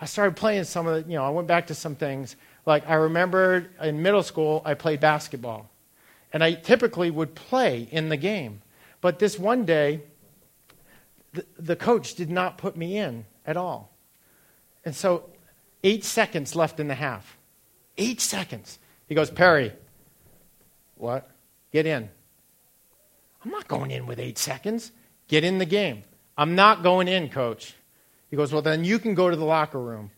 I 0.00 0.06
started 0.06 0.36
playing 0.36 0.64
some 0.64 0.86
of 0.86 1.04
the, 1.04 1.10
you 1.10 1.16
know, 1.16 1.24
I 1.24 1.30
went 1.30 1.48
back 1.48 1.68
to 1.68 1.74
some 1.74 1.94
things. 1.94 2.36
Like 2.66 2.88
I 2.88 2.94
remember 2.94 3.66
in 3.82 4.02
middle 4.02 4.22
school, 4.22 4.60
I 4.64 4.74
played 4.74 5.00
basketball. 5.00 5.70
And 6.32 6.44
I 6.44 6.52
typically 6.52 7.10
would 7.10 7.34
play 7.34 7.88
in 7.90 8.08
the 8.08 8.16
game. 8.16 8.62
But 9.00 9.18
this 9.18 9.38
one 9.38 9.64
day, 9.64 10.02
the, 11.32 11.44
the 11.58 11.76
coach 11.76 12.14
did 12.14 12.30
not 12.30 12.58
put 12.58 12.76
me 12.76 12.98
in 12.98 13.24
at 13.46 13.56
all. 13.56 13.92
And 14.84 14.94
so, 14.94 15.30
eight 15.82 16.04
seconds 16.04 16.54
left 16.56 16.80
in 16.80 16.88
the 16.88 16.94
half. 16.94 17.38
Eight 17.98 18.20
seconds. 18.20 18.78
He 19.06 19.14
goes, 19.14 19.30
Perry, 19.30 19.72
what? 20.96 21.28
Get 21.72 21.86
in. 21.86 22.08
I'm 23.44 23.50
not 23.50 23.68
going 23.68 23.90
in 23.90 24.06
with 24.06 24.18
eight 24.18 24.38
seconds. 24.38 24.92
Get 25.28 25.44
in 25.44 25.58
the 25.58 25.66
game. 25.66 26.02
I'm 26.36 26.54
not 26.54 26.82
going 26.82 27.08
in, 27.08 27.28
coach. 27.28 27.74
He 28.30 28.36
goes, 28.36 28.52
Well, 28.52 28.62
then 28.62 28.84
you 28.84 28.98
can 28.98 29.14
go 29.14 29.30
to 29.30 29.36
the 29.36 29.44
locker 29.44 29.80
room. 29.80 30.10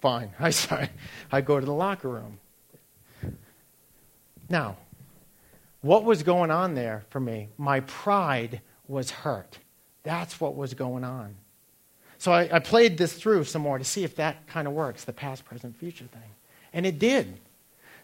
Fine. 0.00 0.32
I, 0.40 0.50
sorry. 0.50 0.88
I 1.32 1.40
go 1.40 1.58
to 1.58 1.66
the 1.66 1.72
locker 1.72 2.08
room. 2.08 2.38
Now, 4.48 4.76
what 5.80 6.04
was 6.04 6.22
going 6.22 6.50
on 6.50 6.74
there 6.74 7.04
for 7.10 7.20
me? 7.20 7.48
My 7.58 7.80
pride 7.80 8.60
was 8.86 9.10
hurt. 9.10 9.58
That's 10.02 10.40
what 10.40 10.54
was 10.54 10.74
going 10.74 11.04
on. 11.04 11.34
So 12.18 12.32
I, 12.32 12.48
I, 12.50 12.58
played 12.60 12.96
this 12.96 13.12
through 13.12 13.44
some 13.44 13.62
more 13.62 13.78
to 13.78 13.84
see 13.84 14.04
if 14.04 14.16
that 14.16 14.46
kind 14.46 14.66
of 14.66 14.74
works, 14.74 15.04
the 15.04 15.12
past, 15.12 15.44
present, 15.44 15.76
future 15.76 16.06
thing. 16.06 16.30
And 16.72 16.86
it 16.86 16.98
did. 16.98 17.38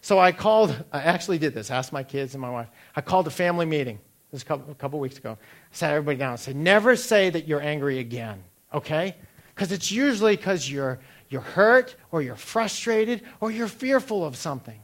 So 0.01 0.19
I 0.19 0.31
called, 0.31 0.75
I 0.91 1.01
actually 1.01 1.39
did 1.39 1.53
this, 1.53 1.71
asked 1.71 1.93
my 1.93 2.03
kids 2.03 2.33
and 2.33 2.41
my 2.41 2.49
wife. 2.49 2.67
I 2.95 3.01
called 3.01 3.25
a 3.27 3.31
family 3.31 3.65
meeting 3.65 3.99
this 4.33 4.41
a 4.41 4.45
couple, 4.45 4.71
a 4.71 4.75
couple 4.75 4.99
weeks 4.99 5.17
ago. 5.17 5.37
I 5.39 5.75
sat 5.75 5.91
everybody 5.91 6.17
down 6.17 6.31
and 6.31 6.39
said, 6.39 6.55
never 6.55 6.95
say 6.95 7.29
that 7.29 7.47
you're 7.47 7.61
angry 7.61 7.99
again, 7.99 8.43
okay? 8.73 9.15
Because 9.53 9.71
it's 9.71 9.91
usually 9.91 10.35
because 10.35 10.69
you're, 10.69 10.99
you're 11.29 11.41
hurt 11.41 11.95
or 12.11 12.21
you're 12.21 12.35
frustrated 12.35 13.21
or 13.39 13.51
you're 13.51 13.67
fearful 13.67 14.25
of 14.25 14.35
something. 14.35 14.79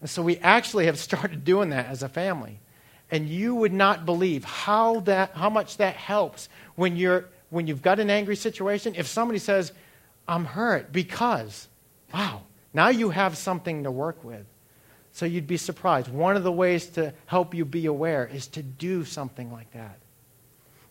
And 0.00 0.10
so 0.10 0.22
we 0.22 0.38
actually 0.38 0.86
have 0.86 0.98
started 0.98 1.44
doing 1.44 1.70
that 1.70 1.86
as 1.86 2.02
a 2.02 2.08
family. 2.08 2.58
And 3.10 3.28
you 3.28 3.54
would 3.54 3.74
not 3.74 4.06
believe 4.06 4.42
how, 4.42 5.00
that, 5.00 5.32
how 5.34 5.50
much 5.50 5.76
that 5.76 5.94
helps 5.94 6.48
when, 6.74 6.96
you're, 6.96 7.26
when 7.52 7.66
you've 7.66 7.82
got 7.82 8.00
an 8.00 8.08
angry 8.08 8.34
situation. 8.34 8.94
If 8.96 9.06
somebody 9.06 9.38
says, 9.38 9.72
I'm 10.26 10.46
hurt 10.46 10.90
because, 10.90 11.68
wow, 12.12 12.44
now 12.72 12.88
you 12.88 13.10
have 13.10 13.36
something 13.36 13.84
to 13.84 13.90
work 13.90 14.24
with. 14.24 14.46
So 15.12 15.26
you'd 15.26 15.46
be 15.46 15.58
surprised. 15.58 16.08
One 16.08 16.34
of 16.34 16.44
the 16.44 16.50
ways 16.50 16.86
to 16.90 17.12
help 17.26 17.54
you 17.54 17.66
be 17.66 17.84
aware 17.84 18.26
is 18.26 18.46
to 18.48 18.62
do 18.62 19.04
something 19.04 19.52
like 19.52 19.70
that. 19.72 19.98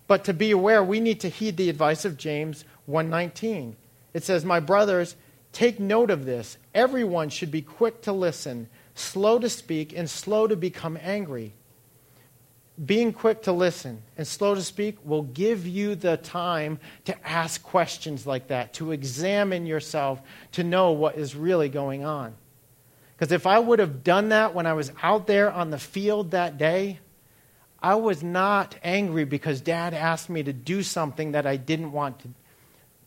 But 0.06 0.26
to 0.26 0.34
be 0.36 0.52
aware, 0.52 0.84
we 0.84 1.00
need 1.00 1.22
to 1.22 1.30
heed 1.30 1.58
the 1.58 1.70
advice 1.70 2.06
of 2.06 2.18
James 2.18 2.64
1:19. 2.86 3.76
It 4.14 4.24
says, 4.24 4.46
"My 4.46 4.60
brothers, 4.60 5.16
take 5.54 5.80
note 5.80 6.12
of 6.12 6.26
this. 6.26 6.60
Everyone 6.76 7.30
should 7.30 7.50
be 7.50 7.64
quick 7.64 8.04
to 8.04 8.12
listen, 8.12 8.70
slow 8.94 9.40
to 9.40 9.50
speak, 9.50 9.98
and 9.98 10.08
slow 10.08 10.46
to 10.46 10.56
become 10.56 11.00
angry. 11.02 11.54
Being 12.84 13.14
quick 13.14 13.44
to 13.44 13.52
listen 13.52 14.02
and 14.18 14.26
slow 14.26 14.56
to 14.56 14.64
speak 14.64 14.98
will 15.04 15.24
give 15.24 15.68
you 15.68 15.96
the 15.96 16.18
time 16.18 16.80
to 17.06 17.28
ask 17.28 17.62
questions 17.62 18.26
like 18.26 18.48
that, 18.48 18.74
to 18.74 18.92
examine 18.92 19.66
yourself, 19.66 20.22
to 20.54 20.64
know 20.64 20.92
what 20.92 21.16
is 21.16 21.36
really 21.36 21.70
going 21.70 22.06
on. 22.06 22.34
Because 23.16 23.32
if 23.32 23.46
I 23.46 23.60
would 23.60 23.80
have 23.80 24.04
done 24.04 24.30
that 24.30 24.56
when 24.56 24.66
I 24.66 24.74
was 24.74 24.92
out 25.04 25.28
there 25.28 25.52
on 25.52 25.70
the 25.70 25.78
field 25.78 26.32
that 26.32 26.58
day, 26.58 27.00
I 27.82 27.96
was 27.96 28.24
not 28.24 28.76
angry 28.84 29.26
because 29.26 29.62
dad 29.62 29.94
asked 29.94 30.30
me 30.30 30.42
to 30.44 30.54
do 30.54 30.82
something 30.82 31.34
that 31.34 31.46
I 31.46 31.58
didn't 31.58 31.92
want 31.92 32.20
to 32.20 32.30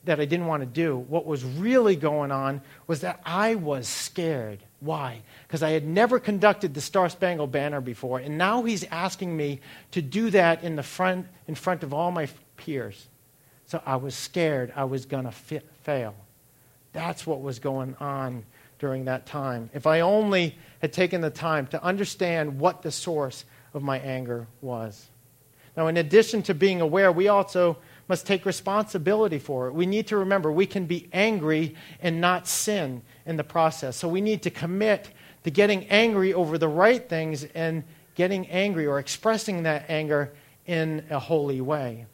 that 0.05 0.20
I 0.20 0.27
didn't 0.27 0.46
want 0.46 0.61
to 0.61 0.66
do. 0.66 0.98
What 0.98 1.24
was 1.24 1.42
really 1.44 1.96
going 1.96 2.31
on 2.31 2.61
was 2.87 3.00
that 3.00 3.20
I 3.24 3.55
was 3.55 3.88
scared. 3.88 4.62
Why? 4.85 5.23
Because 5.47 5.62
I 5.62 5.70
had 5.70 5.87
never 5.87 6.20
conducted 6.20 6.75
the 6.75 6.81
Star 6.83 7.09
Spangled 7.09 7.51
Banner 7.51 7.81
before, 7.81 8.18
and 8.18 8.37
now 8.37 8.62
he's 8.64 8.85
asking 8.85 9.35
me 9.35 9.61
to 9.92 10.03
do 10.03 10.29
that 10.31 10.62
in 10.62 10.77
the 10.77 10.83
front 10.83 11.27
in 11.49 11.55
front 11.55 11.83
of 11.83 11.94
all 11.94 12.11
my 12.11 12.29
peers. 12.59 13.09
So 13.64 13.81
I 13.87 13.97
was 13.97 14.14
scared 14.14 14.75
I 14.77 14.85
was 14.85 15.07
going 15.07 15.25
to 15.25 15.33
fail. 15.33 16.14
That's 16.92 17.27
what 17.27 17.40
was 17.40 17.59
going 17.59 17.97
on 17.99 18.44
during 18.79 19.07
that 19.07 19.25
time. 19.25 19.70
If 19.73 19.87
I 19.87 20.01
only 20.01 20.55
had 20.83 20.92
taken 20.92 21.23
the 21.23 21.31
time 21.31 21.66
to 21.68 21.83
understand 21.83 22.61
what 22.61 22.83
the 22.83 22.90
source 22.90 23.47
of 23.73 23.83
my 23.83 23.99
anger 24.01 24.47
was. 24.61 25.09
Now, 25.79 25.87
in 25.87 25.97
addition 25.97 26.42
to 26.42 26.55
being 26.55 26.83
aware, 26.83 27.11
we 27.11 27.29
also 27.29 27.79
must 28.07 28.27
take 28.27 28.44
responsibility 28.44 29.38
for 29.38 29.66
it. 29.66 29.73
We 29.73 29.87
need 29.87 30.09
to 30.09 30.18
remember 30.18 30.53
we 30.53 30.66
can 30.66 30.85
be 30.85 31.09
angry 31.11 31.75
and 32.03 32.20
not 32.20 32.47
sin 32.47 33.03
in 33.27 33.37
the 33.37 33.45
process. 33.45 33.97
So 33.97 34.09
we 34.09 34.21
need 34.21 34.43
to 34.43 34.51
commit 34.51 35.11
to 35.45 35.51
getting 35.51 35.87
angry 35.89 36.35
over 36.35 36.59
the 36.59 36.69
right 36.69 37.09
things 37.09 37.45
and 37.55 37.85
getting 38.15 38.47
angry 38.49 38.87
or 38.87 38.99
expressing 38.99 39.65
that 39.65 39.87
anger 39.89 40.33
in 40.67 41.05
a 41.11 41.19
holy 41.19 41.61
way. 41.61 42.07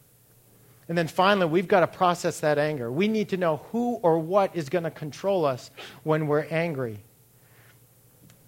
And 0.88 0.98
then 0.98 1.06
finally, 1.06 1.46
we've 1.46 1.68
got 1.68 1.80
to 1.80 1.86
process 1.86 2.40
that 2.40 2.58
anger. 2.58 2.90
We 2.90 3.06
need 3.06 3.28
to 3.28 3.36
know 3.36 3.58
who 3.70 3.94
or 4.02 4.18
what 4.18 4.56
is 4.56 4.68
going 4.68 4.84
to 4.84 4.90
control 4.90 5.44
us 5.44 5.70
when 6.02 6.26
we're 6.26 6.46
angry. 6.50 7.04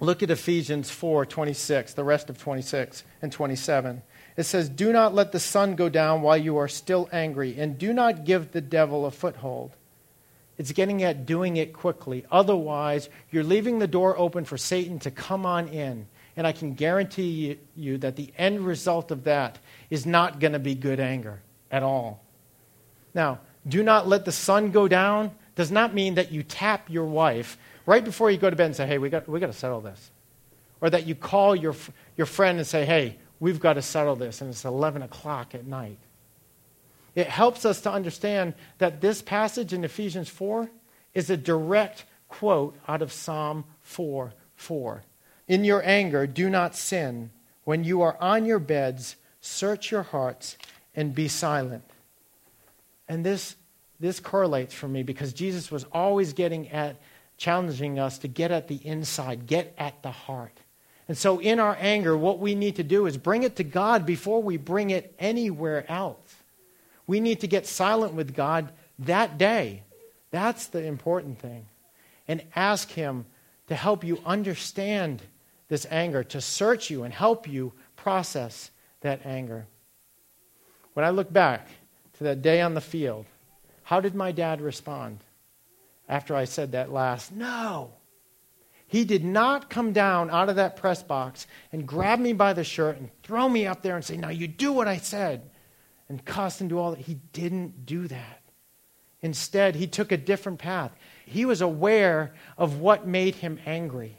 Look 0.01 0.25
at 0.25 0.31
Ephesians 0.31 0.91
4 0.91 1.25
26, 1.25 1.95
the 1.95 2.03
rest 2.03 2.29
of 2.29 2.39
26 2.39 3.05
and 3.23 3.31
27. 3.31 4.03
It 4.37 4.43
says, 4.43 4.69
Do 4.69 4.93
not 4.93 5.15
let 5.15 5.31
the 5.31 5.39
sun 5.39 5.77
go 5.77 5.89
down 5.89 6.23
while 6.23 6.37
you 6.37 6.57
are 6.57 6.67
still 6.67 7.09
angry, 7.13 7.57
and 7.57 7.79
do 7.79 7.93
not 7.93 8.25
give 8.25 8.51
the 8.51 8.61
devil 8.61 9.07
a 9.07 9.13
foothold. 9.13 9.77
It's 10.63 10.71
getting 10.71 11.03
at 11.03 11.27
doing 11.27 11.57
it 11.57 11.73
quickly. 11.73 12.25
Otherwise, 12.31 13.09
you're 13.33 13.43
leaving 13.43 13.81
the 13.81 13.89
door 13.89 14.17
open 14.17 14.45
for 14.45 14.57
Satan 14.57 15.01
to 15.01 15.11
come 15.11 15.45
on 15.45 15.67
in. 15.67 16.07
And 16.37 16.47
I 16.47 16.53
can 16.53 16.75
guarantee 16.75 17.59
you 17.75 17.99
that 17.99 18.15
the 18.15 18.33
end 18.39 18.65
result 18.65 19.11
of 19.11 19.25
that 19.25 19.59
is 19.91 20.07
not 20.07 20.39
going 20.39 20.53
to 20.53 20.61
be 20.61 20.77
good 20.77 21.01
anger 21.01 21.43
at 21.73 21.83
all. 21.83 22.23
Now, 23.13 23.41
do 23.67 23.83
not 23.83 24.07
let 24.07 24.25
the 24.25 24.31
sun 24.31 24.71
go 24.71 24.87
down 24.87 25.33
does 25.57 25.73
not 25.73 25.95
mean 25.95 26.15
that 26.15 26.31
you 26.31 26.45
tap 26.45 26.89
your 26.89 27.07
wife 27.07 27.59
right 27.85 28.05
before 28.05 28.31
you 28.31 28.39
go 28.39 28.49
to 28.49 28.55
bed 28.55 28.67
and 28.67 28.77
say, 28.77 28.87
hey, 28.87 28.99
we 28.99 29.11
got, 29.11 29.29
we 29.29 29.41
got 29.41 29.49
to 29.49 29.53
settle 29.53 29.81
this. 29.81 30.13
Or 30.81 30.91
that 30.91 31.09
you 31.09 31.17
call 31.17 31.57
your, 31.57 31.75
your 32.17 32.27
friend 32.27 32.59
and 32.59 32.67
say, 32.69 32.85
hey, 32.85 33.19
we've 33.41 33.59
got 33.59 33.73
to 33.73 33.83
settle 33.83 34.15
this, 34.15 34.41
and 34.41 34.51
it's 34.51 34.65
11 34.65 35.03
o'clock 35.03 35.57
at 35.57 35.67
night. 35.67 35.99
It 37.15 37.27
helps 37.27 37.65
us 37.65 37.81
to 37.83 37.93
understand 37.93 38.55
that 38.79 39.01
this 39.01 39.21
passage 39.21 39.73
in 39.73 39.85
Ephesians 39.85 40.29
4 40.29 40.71
is 41.15 41.29
a 41.29 41.37
direct 41.37 42.05
quote 42.29 42.77
out 42.89 43.03
of 43.03 43.13
Psalm 43.13 43.65
4 43.83 44.33
4. 44.57 45.03
In 45.49 45.65
your 45.65 45.83
anger, 45.85 46.27
do 46.27 46.49
not 46.49 46.77
sin. 46.77 47.31
When 47.65 47.85
you 47.85 48.01
are 48.03 48.17
on 48.21 48.45
your 48.47 48.59
beds, 48.59 49.17
search 49.41 49.91
your 49.91 50.03
hearts 50.03 50.57
and 50.95 51.15
be 51.15 51.29
silent. 51.29 51.85
And 53.09 53.25
this, 53.25 53.57
this 54.01 54.21
correlates 54.21 54.73
for 54.73 54.89
me 54.89 55.03
because 55.03 55.33
Jesus 55.33 55.71
was 55.71 55.85
always 55.93 56.33
getting 56.33 56.69
at, 56.71 56.97
challenging 57.37 57.99
us 57.99 58.19
to 58.19 58.29
get 58.29 58.51
at 58.51 58.69
the 58.69 58.81
inside, 58.87 59.47
get 59.47 59.75
at 59.77 60.03
the 60.03 60.11
heart. 60.11 60.59
And 61.09 61.19
so, 61.19 61.41
in 61.41 61.61
our 61.61 61.77
anger, 61.79 62.17
what 62.17 62.39
we 62.39 62.55
need 62.55 62.77
to 62.77 62.85
do 62.85 63.07
is 63.07 63.17
bring 63.19 63.43
it 63.43 63.57
to 63.57 63.65
God 63.65 64.07
before 64.07 64.43
we 64.43 64.57
bring 64.57 64.91
it 64.91 65.15
anywhere 65.19 65.85
else. 65.91 66.42
We 67.07 67.21
need 67.21 67.41
to 67.41 67.47
get 67.47 67.67
silent 67.67 68.15
with 68.15 68.35
God 68.35 68.73
that 69.01 69.39
day. 69.39 69.83
That's 70.31 70.67
the 70.67 70.83
important 70.85 71.39
thing. 71.39 71.67
And 72.29 72.43
ask 72.55 72.91
Him 72.91 73.27
to 73.69 73.75
help 73.75 74.05
you 74.05 74.21
understand 74.25 75.23
this 75.69 75.87
anger, 75.91 76.23
to 76.25 76.41
search 76.41 76.91
you 76.91 77.05
and 77.05 77.13
help 77.13 77.49
you 77.49 77.73
process 77.97 78.71
that 79.01 79.25
anger. 79.25 79.67
When 80.95 81.05
I 81.05 81.11
look 81.11 81.33
back 81.33 81.69
to 82.19 82.25
that 82.25 82.43
day 82.43 82.61
on 82.61 82.75
the 82.75 82.81
field, 82.81 83.27
how 83.83 84.01
did 84.01 84.15
my 84.15 84.33
dad 84.33 84.61
respond 84.61 85.19
after 86.09 86.35
I 86.35 86.45
said 86.45 86.73
that 86.73 86.93
last? 86.93 87.33
No. 87.33 87.93
He 88.87 89.05
did 89.05 89.25
not 89.25 89.71
come 89.71 89.93
down 89.93 90.31
out 90.31 90.51
of 90.51 90.57
that 90.57 90.77
press 90.77 91.03
box 91.03 91.47
and 91.73 91.89
grab 91.89 92.19
me 92.19 92.35
by 92.35 92.53
the 92.53 92.65
shirt 92.65 92.99
and 92.99 93.09
throw 93.23 93.49
me 93.49 93.67
up 93.67 93.81
there 93.81 93.97
and 93.97 94.05
say, 94.05 94.19
Now 94.19 94.29
you 94.29 94.47
do 94.47 94.71
what 94.71 94.87
I 94.87 94.99
said, 94.99 95.49
and 96.13 96.23
cuss 96.27 96.61
and 96.61 96.69
do 96.69 96.79
all 96.79 96.91
that. 96.91 97.01
He 97.01 97.15
didn't 97.33 97.87
do 97.87 98.07
that. 98.07 98.43
Instead, 99.23 99.77
he 99.77 99.87
took 99.87 100.13
a 100.13 100.17
different 100.19 100.59
path. 100.59 100.93
He 101.25 101.47
was 101.47 101.63
aware 101.63 102.35
of 102.59 102.81
what 102.81 103.07
made 103.07 103.37
him 103.37 103.59
angry, 103.65 104.19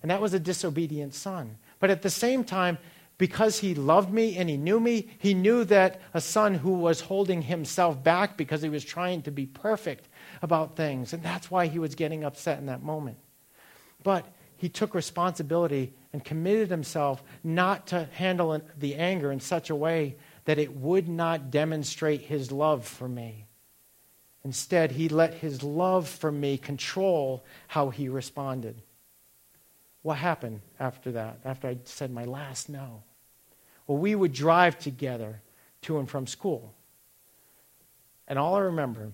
and 0.00 0.12
that 0.12 0.20
was 0.20 0.32
a 0.32 0.38
disobedient 0.38 1.12
son. 1.12 1.58
But 1.80 1.90
at 1.90 2.02
the 2.02 2.10
same 2.10 2.44
time, 2.44 2.78
because 3.18 3.58
he 3.58 3.74
loved 3.74 4.12
me 4.12 4.36
and 4.36 4.48
he 4.48 4.56
knew 4.56 4.78
me, 4.78 5.08
he 5.18 5.34
knew 5.34 5.64
that 5.64 6.00
a 6.12 6.20
son 6.20 6.54
who 6.54 6.74
was 6.74 7.00
holding 7.00 7.42
himself 7.42 8.02
back 8.02 8.36
because 8.36 8.62
he 8.62 8.68
was 8.68 8.84
trying 8.84 9.22
to 9.22 9.32
be 9.32 9.46
perfect 9.46 10.08
about 10.40 10.76
things. 10.76 11.12
And 11.12 11.22
that's 11.22 11.50
why 11.50 11.66
he 11.66 11.80
was 11.80 11.96
getting 11.96 12.22
upset 12.22 12.58
in 12.58 12.66
that 12.66 12.82
moment. 12.82 13.18
But 14.04 14.26
he 14.56 14.68
took 14.68 14.94
responsibility 14.94 15.94
and 16.12 16.24
committed 16.24 16.70
himself 16.70 17.24
not 17.42 17.88
to 17.88 18.08
handle 18.12 18.60
the 18.78 18.94
anger 18.94 19.32
in 19.32 19.40
such 19.40 19.68
a 19.68 19.76
way 19.76 20.16
that 20.44 20.58
it 20.58 20.76
would 20.76 21.08
not 21.08 21.50
demonstrate 21.50 22.22
his 22.22 22.52
love 22.52 22.86
for 22.86 23.08
me. 23.08 23.46
Instead, 24.44 24.92
he 24.92 25.08
let 25.08 25.34
his 25.34 25.62
love 25.62 26.06
for 26.06 26.30
me 26.30 26.58
control 26.58 27.44
how 27.68 27.90
he 27.90 28.08
responded. 28.08 28.82
What 30.02 30.18
happened 30.18 30.60
after 30.78 31.12
that, 31.12 31.38
after 31.44 31.68
I 31.68 31.78
said 31.84 32.10
my 32.10 32.26
last 32.26 32.68
no? 32.68 33.02
Well, 33.86 33.98
we 33.98 34.14
would 34.14 34.34
drive 34.34 34.78
together 34.78 35.40
to 35.82 35.98
and 35.98 36.08
from 36.08 36.26
school. 36.26 36.74
And 38.28 38.38
all 38.38 38.54
I 38.54 38.60
remember 38.60 39.12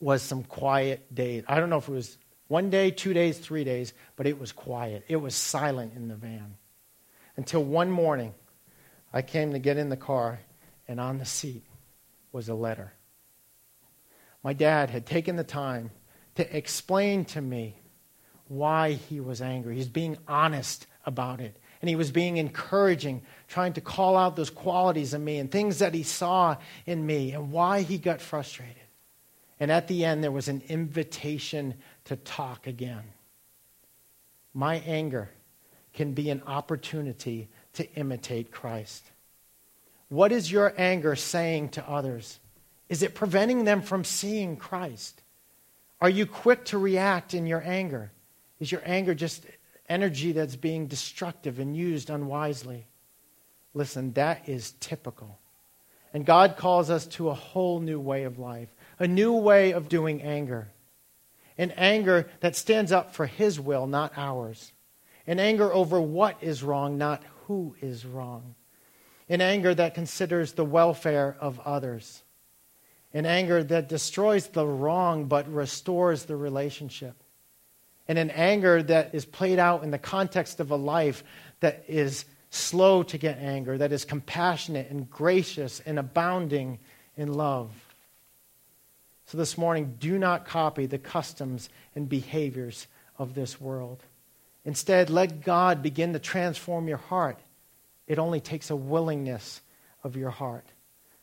was 0.00 0.22
some 0.22 0.44
quiet 0.44 1.14
days. 1.14 1.44
I 1.48 1.58
don't 1.58 1.70
know 1.70 1.78
if 1.78 1.88
it 1.88 1.92
was 1.92 2.18
one 2.48 2.68
day, 2.68 2.90
two 2.90 3.14
days, 3.14 3.38
three 3.38 3.64
days, 3.64 3.94
but 4.16 4.26
it 4.26 4.38
was 4.38 4.52
quiet. 4.52 5.04
It 5.08 5.16
was 5.16 5.34
silent 5.34 5.94
in 5.96 6.08
the 6.08 6.14
van. 6.14 6.56
Until 7.36 7.64
one 7.64 7.90
morning, 7.90 8.34
I 9.14 9.22
came 9.22 9.52
to 9.52 9.60
get 9.60 9.76
in 9.76 9.90
the 9.90 9.96
car, 9.96 10.40
and 10.88 10.98
on 10.98 11.18
the 11.18 11.24
seat 11.24 11.62
was 12.32 12.48
a 12.48 12.54
letter. 12.54 12.92
My 14.42 14.52
dad 14.52 14.90
had 14.90 15.06
taken 15.06 15.36
the 15.36 15.44
time 15.44 15.92
to 16.34 16.56
explain 16.56 17.24
to 17.26 17.40
me 17.40 17.76
why 18.48 18.92
he 18.92 19.20
was 19.20 19.40
angry. 19.40 19.76
He's 19.76 19.88
being 19.88 20.18
honest 20.26 20.88
about 21.06 21.40
it. 21.40 21.56
And 21.80 21.88
he 21.88 21.94
was 21.94 22.10
being 22.10 22.38
encouraging, 22.38 23.22
trying 23.46 23.74
to 23.74 23.80
call 23.80 24.16
out 24.16 24.34
those 24.34 24.50
qualities 24.50 25.14
in 25.14 25.24
me 25.24 25.38
and 25.38 25.50
things 25.50 25.78
that 25.78 25.94
he 25.94 26.02
saw 26.02 26.56
in 26.84 27.06
me 27.06 27.32
and 27.32 27.52
why 27.52 27.82
he 27.82 27.98
got 27.98 28.20
frustrated. 28.20 28.76
And 29.60 29.70
at 29.70 29.86
the 29.86 30.04
end, 30.04 30.24
there 30.24 30.32
was 30.32 30.48
an 30.48 30.62
invitation 30.68 31.74
to 32.06 32.16
talk 32.16 32.66
again. 32.66 33.04
My 34.52 34.76
anger 34.86 35.30
can 35.92 36.14
be 36.14 36.30
an 36.30 36.42
opportunity 36.46 37.48
to 37.74 37.92
imitate 37.94 38.50
Christ. 38.50 39.04
What 40.08 40.32
is 40.32 40.50
your 40.50 40.74
anger 40.76 41.16
saying 41.16 41.70
to 41.70 41.88
others? 41.88 42.38
Is 42.88 43.02
it 43.02 43.14
preventing 43.14 43.64
them 43.64 43.82
from 43.82 44.04
seeing 44.04 44.56
Christ? 44.56 45.22
Are 46.00 46.10
you 46.10 46.26
quick 46.26 46.64
to 46.66 46.78
react 46.78 47.34
in 47.34 47.46
your 47.46 47.62
anger? 47.64 48.12
Is 48.60 48.70
your 48.70 48.82
anger 48.84 49.14
just 49.14 49.44
energy 49.88 50.32
that's 50.32 50.56
being 50.56 50.86
destructive 50.86 51.58
and 51.58 51.76
used 51.76 52.10
unwisely? 52.10 52.86
Listen, 53.72 54.12
that 54.12 54.48
is 54.48 54.72
typical. 54.80 55.38
And 56.12 56.24
God 56.24 56.56
calls 56.56 56.90
us 56.90 57.06
to 57.08 57.30
a 57.30 57.34
whole 57.34 57.80
new 57.80 57.98
way 57.98 58.24
of 58.24 58.38
life, 58.38 58.68
a 58.98 59.08
new 59.08 59.32
way 59.32 59.72
of 59.72 59.88
doing 59.88 60.22
anger. 60.22 60.68
An 61.58 61.72
anger 61.72 62.28
that 62.40 62.56
stands 62.56 62.92
up 62.92 63.14
for 63.14 63.26
His 63.26 63.58
will, 63.58 63.86
not 63.86 64.12
ours. 64.16 64.72
An 65.26 65.40
anger 65.40 65.72
over 65.72 66.00
what 66.00 66.36
is 66.40 66.62
wrong, 66.62 66.98
not 66.98 67.22
who 67.46 67.74
is 67.80 68.04
wrong. 68.04 68.54
An 69.28 69.40
anger 69.40 69.74
that 69.74 69.94
considers 69.94 70.52
the 70.52 70.64
welfare 70.64 71.36
of 71.40 71.60
others 71.60 72.24
an 73.14 73.26
anger 73.26 73.62
that 73.62 73.88
destroys 73.88 74.48
the 74.48 74.66
wrong 74.66 75.26
but 75.26 75.50
restores 75.50 76.24
the 76.24 76.36
relationship, 76.36 77.14
and 78.08 78.18
an 78.18 78.30
anger 78.30 78.82
that 78.82 79.14
is 79.14 79.24
played 79.24 79.60
out 79.60 79.84
in 79.84 79.92
the 79.92 79.98
context 79.98 80.58
of 80.58 80.72
a 80.72 80.76
life 80.76 81.22
that 81.60 81.84
is 81.86 82.24
slow 82.50 83.04
to 83.04 83.16
get 83.16 83.38
anger, 83.38 83.78
that 83.78 83.92
is 83.92 84.04
compassionate 84.04 84.90
and 84.90 85.08
gracious 85.08 85.80
and 85.86 85.98
abounding 85.98 86.78
in 87.16 87.32
love. 87.32 87.70
So 89.26 89.38
this 89.38 89.56
morning, 89.56 89.94
do 89.98 90.18
not 90.18 90.44
copy 90.44 90.86
the 90.86 90.98
customs 90.98 91.70
and 91.94 92.08
behaviors 92.08 92.88
of 93.16 93.34
this 93.34 93.60
world. 93.60 94.02
Instead, 94.64 95.10
let 95.10 95.42
God 95.42 95.82
begin 95.82 96.12
to 96.14 96.18
transform 96.18 96.88
your 96.88 96.98
heart. 96.98 97.38
It 98.06 98.18
only 98.18 98.40
takes 98.40 98.70
a 98.70 98.76
willingness 98.76 99.60
of 100.02 100.16
your 100.16 100.30
heart. 100.30 100.66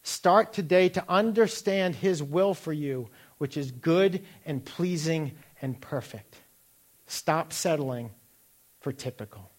Start 0.03 0.53
today 0.53 0.89
to 0.89 1.03
understand 1.07 1.95
His 1.95 2.23
will 2.23 2.53
for 2.53 2.73
you, 2.73 3.09
which 3.37 3.57
is 3.57 3.71
good 3.71 4.23
and 4.45 4.63
pleasing 4.63 5.33
and 5.61 5.79
perfect. 5.79 6.37
Stop 7.05 7.53
settling 7.53 8.11
for 8.79 8.91
typical. 8.91 9.50